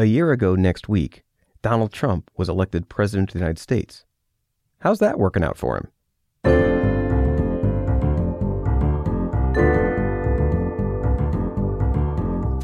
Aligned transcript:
A 0.00 0.04
year 0.04 0.30
ago 0.30 0.54
next 0.54 0.88
week, 0.88 1.24
Donald 1.60 1.92
Trump 1.92 2.30
was 2.36 2.48
elected 2.48 2.88
President 2.88 3.30
of 3.30 3.32
the 3.32 3.40
United 3.40 3.58
States. 3.58 4.04
How's 4.78 5.00
that 5.00 5.18
working 5.18 5.42
out 5.42 5.58
for 5.58 5.76
him? 5.76 5.88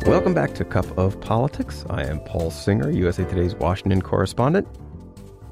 Welcome 0.06 0.32
back 0.32 0.54
to 0.54 0.64
Cup 0.64 0.86
of 0.96 1.20
Politics. 1.20 1.84
I 1.90 2.04
am 2.04 2.20
Paul 2.20 2.52
Singer, 2.52 2.92
USA 2.92 3.24
Today's 3.24 3.56
Washington 3.56 4.00
correspondent. 4.00 4.68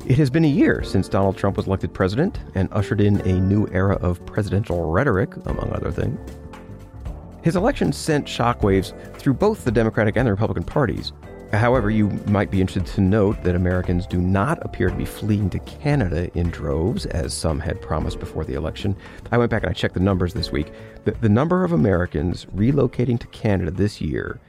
It 0.06 0.16
has 0.18 0.30
been 0.30 0.44
a 0.44 0.48
year 0.48 0.84
since 0.84 1.08
Donald 1.08 1.36
Trump 1.36 1.56
was 1.56 1.66
elected 1.66 1.92
president 1.92 2.38
and 2.54 2.68
ushered 2.70 3.00
in 3.00 3.20
a 3.22 3.40
new 3.40 3.66
era 3.72 3.96
of 3.96 4.24
presidential 4.24 4.88
rhetoric, 4.88 5.34
among 5.46 5.72
other 5.72 5.90
things. 5.90 6.20
His 7.42 7.56
election 7.56 7.92
sent 7.92 8.26
shockwaves 8.26 8.92
through 9.18 9.34
both 9.34 9.64
the 9.64 9.72
Democratic 9.72 10.16
and 10.16 10.28
the 10.28 10.30
Republican 10.30 10.62
parties. 10.62 11.12
However, 11.52 11.90
you 11.90 12.08
might 12.26 12.50
be 12.50 12.62
interested 12.62 12.94
to 12.94 13.02
note 13.02 13.42
that 13.42 13.54
Americans 13.54 14.06
do 14.06 14.22
not 14.22 14.64
appear 14.64 14.88
to 14.88 14.96
be 14.96 15.04
fleeing 15.04 15.50
to 15.50 15.58
Canada 15.60 16.30
in 16.34 16.48
droves, 16.48 17.04
as 17.04 17.34
some 17.34 17.60
had 17.60 17.82
promised 17.82 18.18
before 18.18 18.44
the 18.44 18.54
election. 18.54 18.96
I 19.30 19.36
went 19.36 19.50
back 19.50 19.62
and 19.62 19.70
I 19.70 19.74
checked 19.74 19.92
the 19.92 20.00
numbers 20.00 20.32
this 20.32 20.50
week. 20.50 20.72
The, 21.04 21.10
the 21.10 21.28
number 21.28 21.62
of 21.62 21.72
Americans 21.72 22.46
relocating 22.56 23.20
to 23.20 23.26
Canada 23.26 23.70
this 23.70 24.00
year 24.00 24.40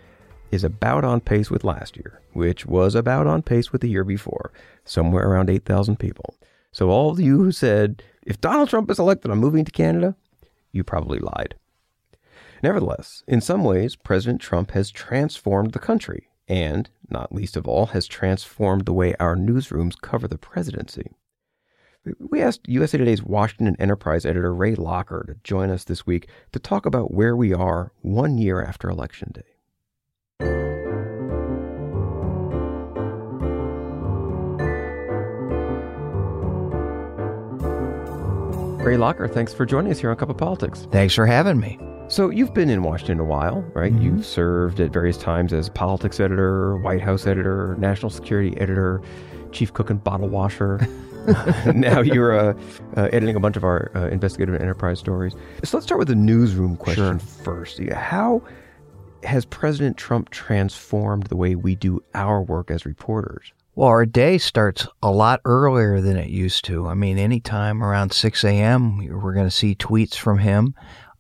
is 0.50 0.64
about 0.64 1.04
on 1.04 1.20
pace 1.20 1.52
with 1.52 1.66
last 1.66 1.98
year, 1.98 2.22
which 2.31 2.66
was 2.66 2.95
about 2.95 3.28
on 3.28 3.42
pace 3.42 3.73
with 3.73 3.81
the 3.81 3.90
year 3.90 4.06
before, 4.06 4.54
somewhere 4.86 5.28
around 5.28 5.50
8,000 5.50 6.00
people. 6.00 6.36
So, 6.72 6.90
all 6.90 7.12
of 7.12 7.20
you 7.20 7.38
who 7.38 7.52
said, 7.52 8.02
if 8.26 8.40
Donald 8.40 8.70
Trump 8.70 8.90
is 8.90 8.98
elected, 8.98 9.30
I'm 9.30 9.40
moving 9.40 9.66
to 9.66 9.72
Canada, 9.72 10.16
you 10.72 10.86
probably 10.86 11.20
lied. 11.20 11.56
Nevertheless, 12.64 13.26
in 13.28 13.42
some 13.42 13.66
ways, 13.66 13.98
President 13.98 14.40
Trump 14.40 14.72
has 14.72 14.90
transformed 14.90 15.73
the 15.73 15.80
country 15.80 16.30
and, 16.48 16.90
not 17.10 17.34
least 17.34 17.56
of 17.56 17.68
all, 17.68 17.88
has 17.88 18.08
transformed 18.08 18.86
the 18.86 18.94
way 18.94 19.16
our 19.20 19.36
newsrooms 19.36 20.00
cover 20.00 20.28
the 20.28 20.38
presidency. 20.38 21.12
We 22.20 22.42
asked 22.42 22.67
USA 22.67 22.98
Today's 22.98 23.23
Washington 23.23 23.78
Enterprise 23.80 24.26
editor 24.26 24.54
Ray 24.54 24.76
Locker 24.76 25.23
to 25.28 25.36
join 25.44 25.70
us 25.70 25.86
this 25.86 26.06
week 26.06 26.28
to 26.52 26.59
talk 26.59 26.86
about 26.86 27.14
where 27.14 27.36
we 27.36 27.54
are 27.54 27.94
one 28.02 28.38
year 28.38 28.62
after 28.62 28.90
Election 28.90 29.32
Day. 29.34 29.54
Ray 38.84 38.98
Locker, 38.98 39.30
thanks 39.30 39.54
for 39.54 39.66
joining 39.66 39.94
us 39.94 40.00
here 40.00 40.10
on 40.10 40.17
Cup 40.17 40.30
of 40.30 40.36
Politics. 40.36 40.88
Thanks 40.92 41.16
for 41.16 41.26
having 41.26 41.58
me. 41.58 41.80
So 42.09 42.30
you've 42.30 42.54
been 42.54 42.70
in 42.70 42.84
Washington 42.84 43.20
a 43.20 43.23
while, 43.23 43.62
right? 43.73 43.92
Mm-hmm. 43.92 44.04
You've 44.04 44.26
served 44.26 44.80
at 44.80 44.92
various 44.92 45.18
times 45.18 45.52
as 45.54 45.70
politics 45.70 46.20
editor, 46.20 46.78
White 46.78 47.02
House 47.02 47.26
editor, 47.26 47.76
national 47.80 48.12
security 48.12 48.56
editor, 48.60 49.02
chief 49.52 49.73
cook 49.73 49.90
and 49.90 50.04
bottle 50.04 50.30
washer. 50.30 50.86
now 51.73 52.02
you're 52.02 52.38
uh, 52.38 52.54
uh, 52.98 53.08
editing 53.14 53.36
a 53.36 53.40
bunch 53.40 53.56
of 53.56 53.64
our 53.64 53.92
uh, 53.95 54.08
investigative 54.08 54.60
enterprise 54.60 55.00
stories. 55.00 55.34
So 55.64 55.78
let's 55.78 55.86
start 55.86 56.00
with 56.00 56.10
the 56.10 56.16
newsroom 56.16 56.76
question 56.76 57.20
Sure. 57.20 57.28
first. 57.44 57.80
How 57.80 58.44
has 59.23 59.45
President 59.45 59.95
Trump 59.95 60.30
transformed 60.32 61.28
the 61.28 61.38
way 61.38 61.56
we 61.56 61.76
do 61.76 62.04
our 62.14 62.42
work 62.42 62.70
as 62.70 62.86
reporters? 62.86 63.54
Well, 63.76 63.88
our 63.88 64.06
day 64.06 64.38
starts 64.38 64.86
a 65.02 65.12
lot 65.12 65.40
earlier 65.45 66.02
than 66.02 66.17
it 66.17 66.30
used 66.30 66.66
to. 66.66 66.88
I 66.88 66.94
mean, 66.94 67.17
anytime 67.17 67.82
around 67.82 68.12
6 68.12 68.44
a.m., 68.44 68.98
we're 68.98 69.34
going 69.34 69.48
to 69.48 69.52
see 69.52 69.76
tweets 69.76 70.16
from 70.16 70.40
him. 70.40 70.76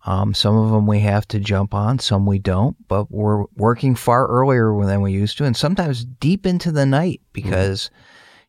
Um, 0.05 0.33
some 0.33 0.57
of 0.57 0.71
them 0.71 0.85
we 0.85 0.99
have 0.99 1.27
to 1.29 1.39
jump 1.39 1.73
on, 1.73 1.99
some 1.99 2.25
we 2.25 2.39
don't, 2.39 2.75
but 2.87 3.09
we're 3.09 3.45
working 3.55 3.95
far 3.95 4.27
earlier 4.27 4.73
than 4.85 5.01
we 5.01 5.13
used 5.13 5.37
to, 5.37 5.45
and 5.45 5.55
sometimes 5.55 6.03
deep 6.03 6.45
into 6.45 6.71
the 6.71 6.85
night 6.85 7.21
because 7.31 7.89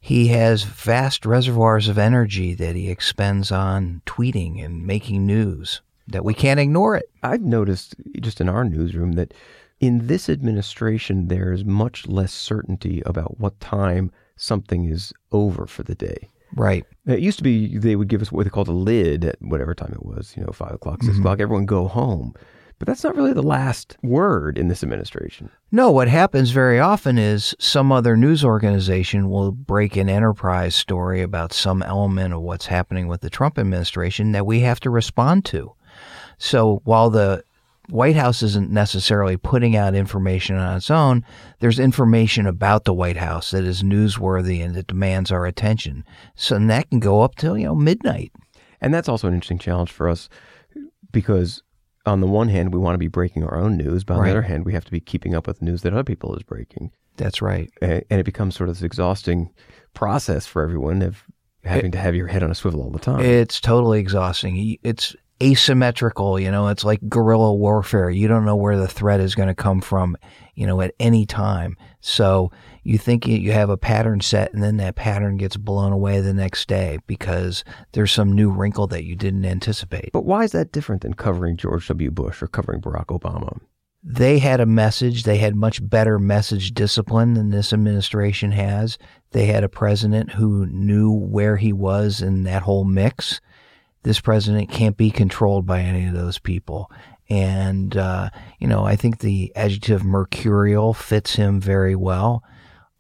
he 0.00 0.28
has 0.28 0.64
vast 0.64 1.24
reservoirs 1.24 1.88
of 1.88 1.96
energy 1.96 2.54
that 2.54 2.74
he 2.74 2.90
expends 2.90 3.52
on 3.52 4.02
tweeting 4.04 4.62
and 4.64 4.86
making 4.86 5.26
news 5.26 5.80
that 6.08 6.24
we 6.24 6.34
can't 6.34 6.60
ignore 6.60 6.96
it. 6.96 7.06
I've 7.22 7.40
noticed 7.40 7.94
just 8.20 8.40
in 8.40 8.48
our 8.48 8.64
newsroom 8.64 9.12
that 9.12 9.32
in 9.80 10.06
this 10.06 10.28
administration, 10.28 11.28
there 11.28 11.52
is 11.52 11.64
much 11.64 12.06
less 12.06 12.32
certainty 12.32 13.02
about 13.06 13.38
what 13.38 13.58
time 13.60 14.10
something 14.36 14.86
is 14.86 15.12
over 15.32 15.66
for 15.66 15.82
the 15.82 15.94
day. 15.94 16.28
Right. 16.54 16.84
It 17.06 17.20
used 17.20 17.38
to 17.38 17.44
be 17.44 17.76
they 17.78 17.96
would 17.96 18.08
give 18.08 18.22
us 18.22 18.32
what 18.32 18.44
they 18.44 18.50
called 18.50 18.68
a 18.68 18.72
lid 18.72 19.24
at 19.24 19.36
whatever 19.40 19.74
time 19.74 19.92
it 19.92 20.04
was, 20.04 20.34
you 20.36 20.42
know, 20.42 20.52
five 20.52 20.72
o'clock, 20.72 21.02
6 21.02 21.12
mm-hmm. 21.12 21.20
o'clock, 21.20 21.40
everyone 21.40 21.66
go 21.66 21.86
home. 21.86 22.34
But 22.78 22.88
that's 22.88 23.04
not 23.04 23.14
really 23.14 23.32
the 23.32 23.42
last 23.42 23.96
word 24.02 24.58
in 24.58 24.68
this 24.68 24.82
administration. 24.82 25.48
No, 25.70 25.90
what 25.90 26.08
happens 26.08 26.50
very 26.50 26.80
often 26.80 27.18
is 27.18 27.54
some 27.58 27.92
other 27.92 28.16
news 28.16 28.44
organization 28.44 29.30
will 29.30 29.52
break 29.52 29.96
an 29.96 30.08
enterprise 30.08 30.74
story 30.74 31.22
about 31.22 31.52
some 31.52 31.82
element 31.82 32.34
of 32.34 32.42
what's 32.42 32.66
happening 32.66 33.06
with 33.06 33.20
the 33.20 33.30
Trump 33.30 33.58
administration 33.58 34.32
that 34.32 34.46
we 34.46 34.60
have 34.60 34.80
to 34.80 34.90
respond 34.90 35.44
to. 35.46 35.72
So 36.38 36.80
while 36.84 37.10
the 37.10 37.44
White 37.88 38.16
House 38.16 38.42
isn't 38.42 38.70
necessarily 38.70 39.36
putting 39.36 39.76
out 39.76 39.94
information 39.94 40.56
on 40.56 40.76
its 40.76 40.90
own, 40.90 41.24
there's 41.60 41.78
information 41.78 42.46
about 42.46 42.84
the 42.84 42.94
White 42.94 43.16
House 43.18 43.50
that 43.50 43.64
is 43.64 43.82
newsworthy 43.82 44.64
and 44.64 44.74
that 44.74 44.86
demands 44.86 45.30
our 45.30 45.44
attention. 45.46 46.04
So 46.34 46.56
and 46.56 46.70
that 46.70 46.88
can 46.90 47.00
go 47.00 47.20
up 47.22 47.34
till, 47.34 47.58
you 47.58 47.66
know, 47.66 47.74
midnight. 47.74 48.32
And 48.80 48.92
that's 48.92 49.08
also 49.08 49.28
an 49.28 49.34
interesting 49.34 49.58
challenge 49.58 49.90
for 49.92 50.08
us 50.08 50.28
because 51.12 51.62
on 52.06 52.20
the 52.20 52.26
one 52.26 52.48
hand, 52.48 52.72
we 52.74 52.78
want 52.80 52.94
to 52.94 52.98
be 52.98 53.08
breaking 53.08 53.44
our 53.44 53.56
own 53.56 53.76
news, 53.76 54.04
but 54.04 54.14
on 54.14 54.20
Right. 54.20 54.26
the 54.26 54.32
other 54.32 54.42
hand, 54.42 54.64
we 54.66 54.72
have 54.74 54.84
to 54.84 54.90
be 54.90 55.00
keeping 55.00 55.34
up 55.34 55.46
with 55.46 55.62
news 55.62 55.82
that 55.82 55.92
other 55.92 56.04
people 56.04 56.34
is 56.36 56.42
breaking. 56.42 56.90
That's 57.16 57.40
right. 57.40 57.70
And 57.80 58.02
it 58.10 58.24
becomes 58.26 58.56
sort 58.56 58.68
of 58.68 58.76
this 58.76 58.82
exhausting 58.82 59.50
process 59.94 60.46
for 60.46 60.62
everyone 60.62 61.00
of 61.00 61.22
having 61.64 61.92
to 61.92 61.98
have 61.98 62.14
your 62.14 62.26
head 62.26 62.42
on 62.42 62.50
a 62.50 62.54
swivel 62.54 62.82
all 62.82 62.90
the 62.90 62.98
time. 62.98 63.20
It's 63.20 63.58
totally 63.60 64.00
exhausting. 64.00 64.76
It's 64.82 65.16
asymmetrical, 65.42 66.38
you 66.38 66.50
know, 66.50 66.68
it's 66.68 66.84
like 66.84 67.08
guerrilla 67.08 67.54
warfare. 67.54 68.10
You 68.10 68.28
don't 68.28 68.44
know 68.44 68.56
where 68.56 68.76
the 68.76 68.88
threat 68.88 69.20
is 69.20 69.34
going 69.34 69.48
to 69.48 69.54
come 69.54 69.80
from, 69.80 70.16
you 70.54 70.66
know, 70.66 70.80
at 70.80 70.94
any 71.00 71.26
time. 71.26 71.76
So 72.00 72.50
you 72.82 72.98
think 72.98 73.26
you 73.26 73.52
have 73.52 73.70
a 73.70 73.76
pattern 73.76 74.20
set 74.20 74.52
and 74.52 74.62
then 74.62 74.76
that 74.76 74.94
pattern 74.94 75.36
gets 75.36 75.56
blown 75.56 75.92
away 75.92 76.20
the 76.20 76.34
next 76.34 76.68
day 76.68 76.98
because 77.06 77.64
there's 77.92 78.12
some 78.12 78.32
new 78.32 78.50
wrinkle 78.50 78.86
that 78.88 79.04
you 79.04 79.16
didn't 79.16 79.44
anticipate. 79.44 80.10
But 80.12 80.24
why 80.24 80.44
is 80.44 80.52
that 80.52 80.72
different 80.72 81.02
than 81.02 81.14
covering 81.14 81.56
George 81.56 81.88
W. 81.88 82.10
Bush 82.10 82.42
or 82.42 82.46
covering 82.46 82.80
Barack 82.80 83.06
Obama? 83.06 83.58
They 84.06 84.38
had 84.38 84.60
a 84.60 84.66
message. 84.66 85.22
They 85.22 85.38
had 85.38 85.56
much 85.56 85.88
better 85.88 86.18
message 86.18 86.74
discipline 86.74 87.32
than 87.32 87.48
this 87.48 87.72
administration 87.72 88.52
has. 88.52 88.98
They 89.30 89.46
had 89.46 89.64
a 89.64 89.68
president 89.68 90.32
who 90.32 90.66
knew 90.66 91.10
where 91.10 91.56
he 91.56 91.72
was 91.72 92.20
in 92.20 92.44
that 92.44 92.62
whole 92.62 92.84
mix. 92.84 93.40
This 94.04 94.20
president 94.20 94.70
can't 94.70 94.96
be 94.96 95.10
controlled 95.10 95.66
by 95.66 95.80
any 95.80 96.06
of 96.06 96.14
those 96.14 96.38
people. 96.38 96.90
And, 97.28 97.96
uh, 97.96 98.30
you 98.58 98.68
know, 98.68 98.84
I 98.84 98.96
think 98.96 99.18
the 99.18 99.50
adjective 99.56 100.04
mercurial 100.04 100.94
fits 100.94 101.34
him 101.34 101.60
very 101.60 101.96
well. 101.96 102.44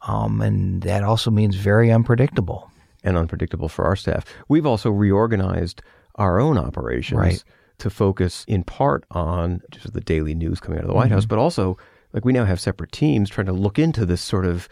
Um, 0.06 0.40
and 0.40 0.82
that 0.82 1.02
also 1.04 1.30
means 1.30 1.56
very 1.56 1.90
unpredictable. 1.92 2.70
and 3.06 3.18
unpredictable 3.18 3.68
for 3.68 3.84
our 3.84 3.96
staff. 3.96 4.24
We've 4.48 4.64
also 4.64 4.88
reorganized 4.90 5.82
our 6.14 6.40
own 6.40 6.56
operations 6.56 7.18
Right. 7.20 7.44
to 7.80 7.90
focus 7.90 8.46
in 8.48 8.64
part 8.64 9.04
on 9.10 9.60
just 9.70 9.92
the 9.92 10.00
daily 10.00 10.34
news 10.34 10.58
coming 10.58 10.78
out 10.78 10.84
of 10.84 10.88
the 10.88 10.94
White 10.94 11.06
Mm-hmm. 11.08 11.14
House, 11.16 11.26
but 11.26 11.38
also 11.38 11.76
like 12.14 12.24
we 12.24 12.32
now 12.32 12.46
have 12.46 12.60
separate 12.60 12.92
teams 12.92 13.28
trying 13.28 13.46
to 13.48 13.52
look 13.52 13.78
into 13.78 14.06
this 14.06 14.22
sort 14.22 14.46
of 14.46 14.70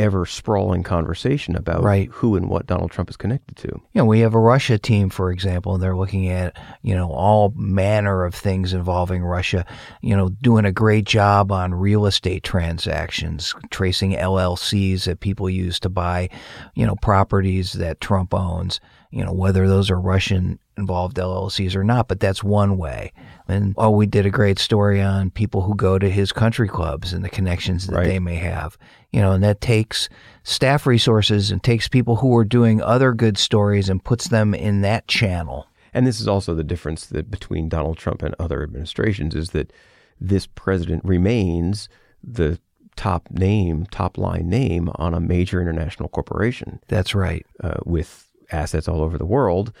ever 0.00 0.24
sprawling 0.24 0.82
conversation 0.82 1.54
about 1.54 1.82
Right. 1.82 2.08
who 2.10 2.34
and 2.34 2.48
what 2.48 2.66
Donald 2.66 2.90
Trump 2.90 3.10
is 3.10 3.16
connected 3.16 3.56
to. 3.58 3.68
You 3.68 3.82
know, 3.94 4.04
we 4.06 4.20
have 4.20 4.34
a 4.34 4.38
Russia 4.40 4.78
team, 4.78 5.10
for 5.10 5.30
example, 5.30 5.74
and 5.74 5.82
they're 5.82 5.96
looking 5.96 6.28
at, 6.28 6.56
you 6.82 6.94
know, 6.94 7.10
all 7.10 7.52
manner 7.54 8.24
of 8.24 8.34
things 8.34 8.72
involving 8.72 9.22
Russia, 9.22 9.64
you 10.00 10.16
know, 10.16 10.30
doing 10.30 10.64
a 10.64 10.72
great 10.72 11.04
job 11.04 11.52
on 11.52 11.74
real 11.74 12.06
estate 12.06 12.42
transactions, 12.42 13.54
tracing 13.70 14.12
LLCs 14.12 15.04
that 15.04 15.20
people 15.20 15.50
use 15.50 15.78
to 15.80 15.88
buy, 15.90 16.28
you 16.74 16.86
know, 16.86 16.96
properties 16.96 17.74
that 17.74 18.00
Trump 18.00 18.32
owns, 18.32 18.80
you 19.10 19.24
know, 19.24 19.32
whether 19.32 19.68
those 19.68 19.90
are 19.90 20.00
Russian 20.00 20.58
involved 20.80 21.16
LLCs 21.16 21.76
or 21.76 21.84
not, 21.84 22.08
but 22.08 22.18
that's 22.18 22.42
one 22.42 22.76
way. 22.76 23.12
And 23.46 23.74
oh, 23.78 23.90
we 23.90 24.06
did 24.06 24.26
a 24.26 24.30
great 24.30 24.58
story 24.58 25.00
on 25.00 25.30
people 25.30 25.62
who 25.62 25.74
go 25.76 25.98
to 25.98 26.10
his 26.10 26.32
country 26.32 26.68
clubs 26.68 27.12
and 27.12 27.24
the 27.24 27.28
connections 27.28 27.86
that 27.86 27.94
Right. 27.96 28.06
they 28.06 28.18
may 28.18 28.36
have. 28.36 28.76
You 29.12 29.20
know, 29.20 29.32
and 29.32 29.42
that 29.44 29.60
takes 29.60 30.08
staff 30.42 30.86
resources 30.86 31.50
and 31.50 31.62
takes 31.62 31.86
people 31.88 32.16
who 32.16 32.34
are 32.36 32.44
doing 32.44 32.80
other 32.82 33.12
good 33.12 33.38
stories 33.38 33.88
and 33.88 34.02
puts 34.02 34.28
them 34.28 34.54
in 34.54 34.80
that 34.82 35.06
channel. 35.06 35.66
And 35.92 36.06
this 36.06 36.20
is 36.20 36.28
also 36.28 36.54
the 36.54 36.64
difference 36.64 37.06
that 37.06 37.30
between 37.30 37.68
Donald 37.68 37.98
Trump 37.98 38.22
and 38.22 38.34
other 38.38 38.62
administrations 38.62 39.34
is 39.34 39.50
that 39.50 39.72
this 40.20 40.46
president 40.46 41.04
remains 41.04 41.88
the 42.22 42.60
top 42.96 43.28
name, 43.30 43.86
top 43.86 44.18
line 44.18 44.48
name 44.48 44.90
on 44.96 45.14
a 45.14 45.20
major 45.20 45.60
international 45.60 46.08
corporation. 46.08 46.80
That's 46.88 47.14
right. 47.14 47.44
uh, 47.64 47.78
with 47.84 48.28
assets 48.52 48.86
all 48.88 49.00
over 49.00 49.16
the 49.18 49.24
world, 49.26 49.72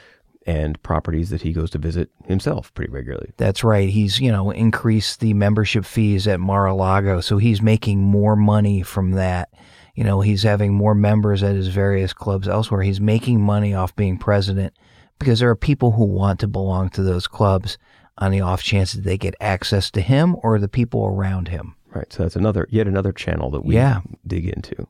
and 0.46 0.82
properties 0.82 1.30
that 1.30 1.42
he 1.42 1.52
goes 1.52 1.70
to 1.70 1.78
visit 1.78 2.10
himself 2.24 2.72
pretty 2.74 2.90
regularly. 2.90 3.32
That's 3.36 3.62
right. 3.62 3.88
He's, 3.88 4.20
you 4.20 4.32
know, 4.32 4.50
increased 4.50 5.20
the 5.20 5.34
membership 5.34 5.84
fees 5.84 6.26
at 6.26 6.40
Mar-a-Lago, 6.40 7.20
so 7.20 7.36
he's 7.38 7.60
making 7.60 8.02
more 8.02 8.36
money 8.36 8.82
from 8.82 9.12
that. 9.12 9.50
You 9.94 10.04
know, 10.04 10.20
he's 10.22 10.42
having 10.42 10.72
more 10.72 10.94
members 10.94 11.42
at 11.42 11.54
his 11.56 11.68
various 11.68 12.12
clubs 12.12 12.48
elsewhere. 12.48 12.82
He's 12.82 13.00
making 13.00 13.40
money 13.40 13.74
off 13.74 13.94
being 13.96 14.16
president 14.16 14.72
because 15.18 15.40
there 15.40 15.50
are 15.50 15.56
people 15.56 15.92
who 15.92 16.04
want 16.04 16.40
to 16.40 16.48
belong 16.48 16.88
to 16.90 17.02
those 17.02 17.26
clubs 17.26 17.76
on 18.16 18.30
the 18.30 18.40
off 18.40 18.62
chance 18.62 18.92
that 18.92 19.04
they 19.04 19.18
get 19.18 19.34
access 19.40 19.90
to 19.90 20.00
him 20.00 20.36
or 20.42 20.58
the 20.58 20.68
people 20.68 21.04
around 21.04 21.48
him. 21.48 21.74
Right. 21.92 22.10
So 22.12 22.22
that's 22.22 22.36
another 22.36 22.66
yet 22.70 22.86
another 22.86 23.12
channel 23.12 23.50
that 23.50 23.64
we 23.64 23.74
Yeah. 23.74 24.00
dig 24.26 24.46
into. 24.46 24.86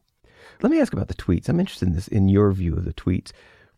Let 0.63 0.71
me 0.71 0.81
ask 0.81 0.93
about 0.93 1.09
the 1.09 1.15
tweets. 1.15 1.49
I'm 1.49 1.59
interested 1.59 1.89
in 1.89 1.95
this 1.95 2.09
in 2.09 2.29
your 2.29 2.53
view 2.53 2.75
of 2.77 2.85
the 2.85 2.93
tweets. 2.93 3.33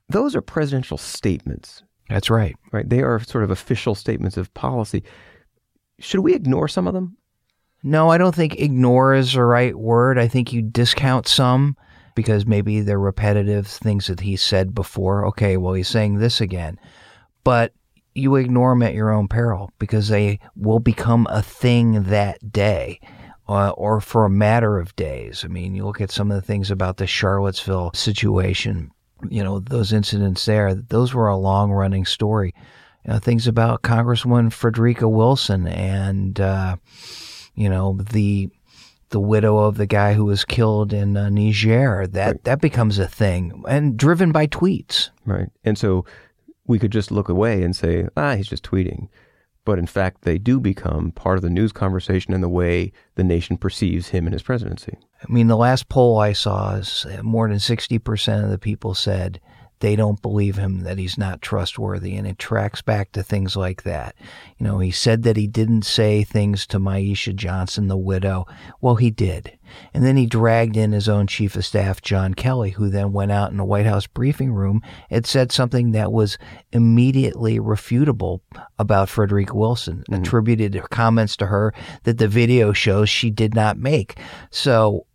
Those 0.08 0.36
are 0.36 0.42
presidential 0.42 0.98
statements, 0.98 1.82
That's 2.08 2.30
right. 2.30 2.54
right? 2.72 2.88
They 2.88 3.02
are 3.02 3.20
sort 3.20 3.44
of 3.44 3.50
official 3.50 3.94
statements 3.94 4.36
of 4.36 4.52
policy. 4.54 5.02
Should 5.98 6.20
we 6.20 6.34
ignore 6.34 6.68
some 6.68 6.86
of 6.86 6.94
them? 6.94 7.16
No, 7.82 8.10
I 8.10 8.18
don't 8.18 8.34
think 8.34 8.56
ignore 8.60 9.14
is 9.14 9.32
the 9.32 9.44
right 9.44 9.76
word. 9.76 10.18
I 10.18 10.28
think 10.28 10.52
you 10.52 10.62
discount 10.62 11.26
some 11.26 11.76
because 12.14 12.46
maybe 12.46 12.80
they're 12.80 12.98
repetitive 12.98 13.66
things 13.66 14.06
that 14.06 14.20
he 14.20 14.36
said 14.36 14.74
before. 14.74 15.26
Okay, 15.28 15.56
well, 15.56 15.74
he's 15.74 15.88
saying 15.88 16.18
this 16.18 16.40
again. 16.40 16.78
But 17.42 17.72
you 18.14 18.36
ignore 18.36 18.72
them 18.72 18.82
at 18.82 18.94
your 18.94 19.10
own 19.10 19.26
peril 19.28 19.70
because 19.78 20.08
they 20.08 20.38
will 20.54 20.78
become 20.78 21.26
a 21.30 21.42
thing 21.42 22.04
that 22.04 22.52
day 22.52 23.00
uh, 23.48 23.70
or 23.70 24.00
for 24.00 24.24
a 24.24 24.30
matter 24.30 24.78
of 24.78 24.94
days. 24.96 25.44
I 25.44 25.48
mean, 25.48 25.74
you 25.74 25.84
look 25.84 26.00
at 26.00 26.10
some 26.10 26.30
of 26.30 26.36
the 26.36 26.46
things 26.46 26.70
about 26.70 26.98
the 26.98 27.06
Charlottesville 27.06 27.92
situation, 27.94 28.90
you 29.28 29.42
know, 29.42 29.60
those 29.60 29.92
incidents 29.92 30.44
there, 30.44 30.74
those 30.74 31.14
were 31.14 31.28
a 31.28 31.36
long 31.36 31.70
running 31.72 32.04
story. 32.04 32.54
You 33.04 33.12
know, 33.12 33.18
things 33.18 33.46
about 33.46 33.82
Congresswoman 33.82 34.52
Frederica 34.52 35.08
Wilson 35.08 35.66
and, 35.66 36.38
uh, 36.40 36.76
you 37.54 37.68
know, 37.68 37.98
the 38.10 38.50
the 39.10 39.20
widow 39.20 39.58
of 39.58 39.76
the 39.76 39.86
guy 39.86 40.14
who 40.14 40.24
was 40.24 40.44
killed 40.44 40.92
in 40.92 41.16
uh, 41.16 41.28
Niger. 41.28 42.06
That 42.06 42.26
Right. 42.26 42.44
that 42.44 42.60
becomes 42.62 42.98
a 42.98 43.06
thing 43.06 43.62
and 43.68 43.96
driven 43.96 44.32
by 44.32 44.46
tweets. 44.46 45.10
Right. 45.26 45.48
And 45.64 45.76
so 45.76 46.06
we 46.66 46.78
could 46.78 46.92
just 46.92 47.10
look 47.10 47.28
away 47.28 47.62
and 47.62 47.76
say, 47.76 48.08
ah, 48.16 48.36
he's 48.36 48.48
just 48.48 48.62
tweeting. 48.64 49.08
But 49.64 49.78
in 49.78 49.86
fact, 49.86 50.22
they 50.22 50.38
do 50.38 50.58
become 50.58 51.12
part 51.12 51.36
of 51.36 51.42
the 51.42 51.50
news 51.50 51.72
conversation 51.72 52.34
and 52.34 52.42
the 52.42 52.48
way 52.48 52.92
the 53.14 53.22
nation 53.22 53.56
perceives 53.56 54.08
him 54.08 54.26
and 54.26 54.32
his 54.32 54.42
presidency. 54.42 54.98
I 55.22 55.32
mean, 55.32 55.46
the 55.46 55.56
last 55.56 55.88
poll 55.88 56.18
I 56.18 56.32
saw 56.32 56.74
is 56.74 57.06
uh, 57.06 57.22
more 57.22 57.48
than 57.48 57.58
60% 57.58 58.44
of 58.44 58.50
the 58.50 58.58
people 58.58 58.94
said 58.94 59.40
they 59.82 59.96
don't 59.96 60.22
believe 60.22 60.56
him, 60.56 60.80
that 60.84 60.96
he's 60.96 61.18
not 61.18 61.42
trustworthy. 61.42 62.14
And 62.14 62.26
it 62.26 62.38
tracks 62.38 62.80
back 62.80 63.10
to 63.12 63.22
things 63.22 63.56
like 63.56 63.82
that. 63.82 64.14
You 64.56 64.64
know, 64.64 64.78
he 64.78 64.92
said 64.92 65.24
that 65.24 65.36
he 65.36 65.48
didn't 65.48 65.82
say 65.82 66.22
things 66.22 66.66
to 66.68 66.78
Myeshia 66.78 67.34
Johnson, 67.34 67.88
the 67.88 67.96
widow. 67.96 68.46
Well, 68.80 68.94
he 68.94 69.10
did. 69.10 69.58
And 69.92 70.04
then 70.04 70.16
he 70.16 70.26
dragged 70.26 70.76
in 70.76 70.92
his 70.92 71.08
own 71.08 71.26
chief 71.26 71.56
of 71.56 71.66
staff, 71.66 72.00
John 72.00 72.34
Kelly, 72.34 72.70
who 72.70 72.90
then 72.90 73.12
went 73.12 73.32
out 73.32 73.50
in 73.50 73.56
the 73.56 73.64
White 73.64 73.86
House 73.86 74.06
briefing 74.06 74.52
room 74.52 74.82
and 75.10 75.26
said 75.26 75.50
something 75.50 75.90
that 75.90 76.12
was 76.12 76.38
immediately 76.70 77.58
refutable 77.58 78.40
about 78.78 79.08
Frederica 79.08 79.56
Wilson, 79.56 80.04
mm-hmm. 80.08 80.22
attributed 80.22 80.80
comments 80.90 81.36
to 81.38 81.46
her 81.46 81.74
that 82.04 82.18
the 82.18 82.28
video 82.28 82.72
shows 82.72 83.10
she 83.10 83.30
did 83.30 83.54
not 83.54 83.76
make. 83.76 84.16
So 84.52 85.06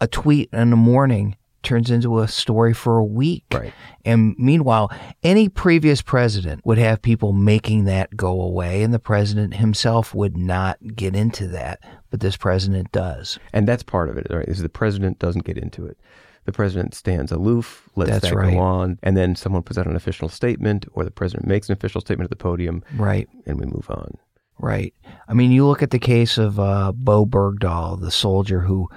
a 0.00 0.06
tweet 0.06 0.50
in 0.52 0.70
the 0.70 0.76
morning 0.76 1.36
turns 1.62 1.90
into 1.90 2.20
a 2.20 2.28
story 2.28 2.72
for 2.72 2.98
a 2.98 3.04
week. 3.04 3.44
Right. 3.52 3.72
And 4.04 4.34
meanwhile, 4.38 4.90
any 5.22 5.48
previous 5.48 6.02
president 6.02 6.64
would 6.64 6.78
have 6.78 7.02
people 7.02 7.32
making 7.32 7.84
that 7.84 8.16
go 8.16 8.40
away, 8.40 8.82
and 8.82 8.94
the 8.94 8.98
president 8.98 9.54
himself 9.54 10.14
would 10.14 10.36
not 10.36 10.78
get 10.94 11.14
into 11.14 11.46
that. 11.48 11.80
But 12.10 12.20
this 12.20 12.36
president 12.36 12.92
does. 12.92 13.38
And 13.52 13.68
that's 13.68 13.82
part 13.82 14.08
of 14.08 14.16
it, 14.16 14.26
right? 14.30 14.48
Is 14.48 14.62
the 14.62 14.68
president 14.68 15.18
doesn't 15.18 15.44
get 15.44 15.58
into 15.58 15.84
it. 15.86 15.98
The 16.46 16.52
president 16.52 16.94
stands 16.94 17.30
aloof, 17.30 17.90
lets 17.94 18.10
That's 18.10 18.28
that 18.30 18.34
right. 18.34 18.54
go 18.54 18.58
on, 18.60 18.98
and 19.02 19.14
then 19.14 19.36
someone 19.36 19.62
puts 19.62 19.76
out 19.76 19.86
an 19.86 19.96
official 19.96 20.30
statement, 20.30 20.86
or 20.92 21.04
the 21.04 21.10
president 21.10 21.46
makes 21.46 21.68
an 21.68 21.74
official 21.74 22.00
statement 22.00 22.24
at 22.24 22.30
the 22.30 22.42
podium, 22.42 22.82
Right. 22.96 23.28
and 23.44 23.60
we 23.60 23.66
move 23.66 23.90
on. 23.90 24.16
Right. 24.58 24.94
I 25.28 25.34
mean, 25.34 25.52
you 25.52 25.66
look 25.66 25.82
at 25.82 25.90
the 25.90 25.98
case 25.98 26.38
of 26.38 26.58
uh, 26.58 26.92
Bo 26.92 27.26
Bergdahl, 27.26 28.00
the 28.00 28.10
soldier 28.10 28.60
who 28.60 28.88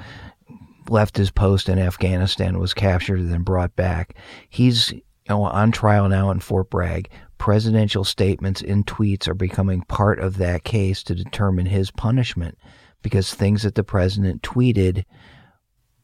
left 0.89 1.17
his 1.17 1.31
post 1.31 1.69
in 1.69 1.79
Afghanistan, 1.79 2.59
was 2.59 2.73
captured, 2.73 3.19
and 3.19 3.31
then 3.31 3.43
brought 3.43 3.75
back. 3.75 4.15
He's 4.49 4.91
you 4.91 5.01
know, 5.29 5.43
on 5.43 5.71
trial 5.71 6.09
now 6.09 6.31
in 6.31 6.39
Fort 6.39 6.69
Bragg. 6.69 7.09
Presidential 7.37 8.03
statements 8.03 8.61
in 8.61 8.83
tweets 8.83 9.27
are 9.27 9.33
becoming 9.33 9.81
part 9.81 10.19
of 10.19 10.37
that 10.37 10.63
case 10.63 11.01
to 11.03 11.15
determine 11.15 11.65
his 11.65 11.89
punishment 11.89 12.57
because 13.01 13.33
things 13.33 13.63
that 13.63 13.75
the 13.75 13.83
president 13.83 14.43
tweeted 14.43 15.05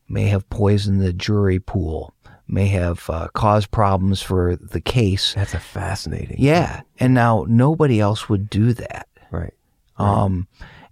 may 0.09 0.27
have 0.27 0.49
poisoned 0.49 1.01
the 1.01 1.13
jury 1.13 1.59
pool, 1.59 2.13
may 2.47 2.67
have 2.67 3.07
uh, 3.09 3.27
caused 3.33 3.71
problems 3.71 4.21
for 4.21 4.55
the 4.55 4.81
case. 4.81 5.33
That's 5.33 5.53
a 5.53 5.59
fascinating. 5.59 6.37
Yeah. 6.39 6.81
And 6.99 7.13
now 7.13 7.45
nobody 7.47 7.99
else 7.99 8.29
would 8.29 8.49
do 8.49 8.73
that. 8.73 9.07
Right. 9.29 9.53
Um, 9.97 10.47